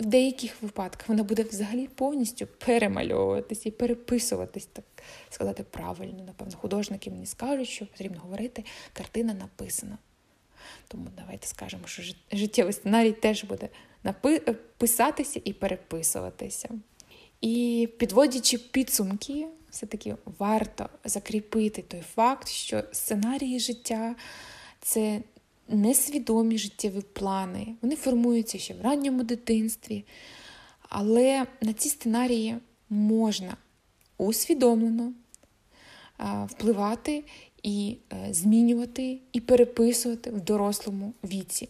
В 0.00 0.04
деяких 0.06 0.62
випадках 0.62 1.08
вона 1.08 1.22
буде 1.22 1.42
взагалі 1.42 1.86
повністю 1.86 2.46
перемальовуватися 2.46 3.68
і 3.68 3.72
переписуватись, 3.72 4.66
так 4.66 4.84
сказати, 5.30 5.64
правильно. 5.70 6.24
Напевно, 6.26 6.56
художники 6.56 7.10
мені 7.10 7.26
скажуть, 7.26 7.68
що 7.68 7.86
потрібно 7.86 8.20
говорити, 8.20 8.64
картина 8.92 9.34
написана. 9.34 9.98
Тому 10.88 11.06
давайте 11.16 11.46
скажемо, 11.46 11.86
що 11.86 12.02
життєвий 12.32 12.72
сценарій 12.72 13.12
теж 13.12 13.44
буде 13.44 13.68
писатися 14.78 15.40
і 15.44 15.52
переписуватися. 15.52 16.68
І 17.40 17.88
підводячи 17.98 18.58
підсумки, 18.58 19.46
все-таки 19.70 20.16
варто 20.38 20.88
закріпити 21.04 21.82
той 21.82 22.00
факт, 22.00 22.48
що 22.48 22.82
сценарії 22.92 23.60
життя 23.60 24.14
це 24.80 25.20
несвідомі 25.68 26.58
життєві 26.58 27.00
плани. 27.12 27.74
Вони 27.82 27.96
формуються 27.96 28.58
ще 28.58 28.74
в 28.74 28.80
ранньому 28.80 29.22
дитинстві, 29.22 30.04
але 30.88 31.46
на 31.60 31.72
ці 31.72 31.88
сценарії 31.88 32.56
можна 32.90 33.56
усвідомлено 34.18 35.12
впливати 36.46 37.24
і 37.62 37.96
е, 38.12 38.34
змінювати 38.34 39.18
і 39.32 39.40
переписувати 39.40 40.30
в 40.30 40.40
дорослому 40.40 41.14
віці. 41.24 41.68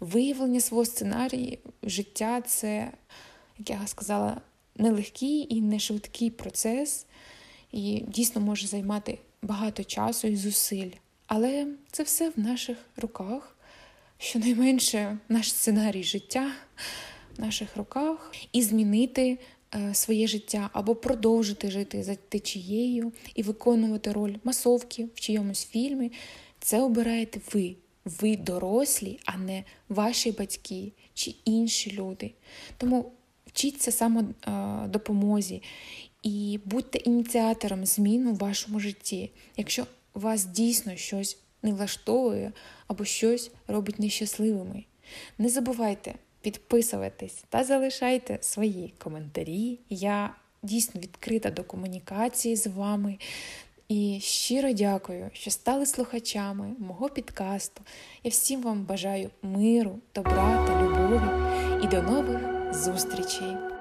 Виявлення 0.00 0.60
свого 0.60 0.84
сценарію 0.84 1.58
життя 1.82 2.40
це, 2.40 2.92
як 3.58 3.70
я 3.70 3.86
сказала, 3.86 4.40
нелегкий 4.76 5.54
і 5.54 5.60
не 5.60 5.78
швидкий 5.78 6.30
процес, 6.30 7.06
і 7.72 8.04
дійсно 8.08 8.40
може 8.40 8.66
займати 8.66 9.18
багато 9.42 9.84
часу 9.84 10.28
і 10.28 10.36
зусиль. 10.36 10.90
Але 11.28 11.66
це 11.90 12.02
все 12.02 12.30
в 12.30 12.38
наших 12.40 12.78
руках. 12.96 13.56
Щонайменше 14.18 15.18
наш 15.28 15.52
сценарій 15.52 16.02
життя 16.02 16.52
в 17.36 17.40
наших 17.40 17.76
руках, 17.76 18.32
і 18.52 18.62
змінити 18.62 19.38
е, 19.74 19.94
своє 19.94 20.26
життя 20.26 20.70
або 20.72 20.94
продовжити 20.94 21.70
жити 21.70 22.02
за 22.02 22.14
течією 22.14 23.12
і 23.34 23.42
виконувати 23.42 24.12
роль 24.12 24.34
масовки 24.44 25.08
в 25.14 25.20
чийомусь 25.20 25.66
фільмі. 25.66 26.12
Це 26.60 26.80
обираєте 26.80 27.40
ви. 27.52 27.76
Ви 28.04 28.36
дорослі, 28.36 29.18
а 29.24 29.36
не 29.36 29.64
ваші 29.88 30.32
батьки 30.32 30.92
чи 31.14 31.34
інші 31.44 31.92
люди. 31.92 32.32
Тому 32.78 33.12
вчіться 33.46 33.92
самодопомозі 33.92 35.62
і 36.22 36.60
будьте 36.64 36.98
ініціатором 36.98 37.86
змін 37.86 38.26
у 38.26 38.34
вашому 38.34 38.80
житті. 38.80 39.30
Якщо 39.56 39.86
вас 40.14 40.44
дійсно 40.44 40.96
щось 40.96 41.38
не 41.62 41.72
влаштовує 41.72 42.52
або 42.86 43.04
щось 43.04 43.50
робить 43.66 43.98
нещасливими. 43.98 44.84
Не 45.38 45.48
забувайте 45.48 46.14
підписуватись 46.40 47.44
та 47.48 47.64
залишайте 47.64 48.38
свої 48.40 48.94
коментарі. 48.98 49.78
Я 49.90 50.34
дійсно 50.62 51.00
відкрита 51.00 51.50
до 51.50 51.64
комунікації 51.64 52.56
з 52.56 52.66
вами. 52.66 53.18
І 53.88 54.18
щиро 54.22 54.72
дякую, 54.72 55.30
що 55.32 55.50
стали 55.50 55.86
слухачами 55.86 56.74
мого 56.78 57.08
підкасту. 57.08 57.82
Я 58.24 58.30
всім 58.30 58.62
вам 58.62 58.84
бажаю 58.84 59.30
миру, 59.42 59.98
добра 60.14 60.66
та 60.66 60.82
любові 60.82 61.84
і 61.84 61.88
до 61.88 62.02
нових 62.02 62.74
зустрічей! 62.74 63.77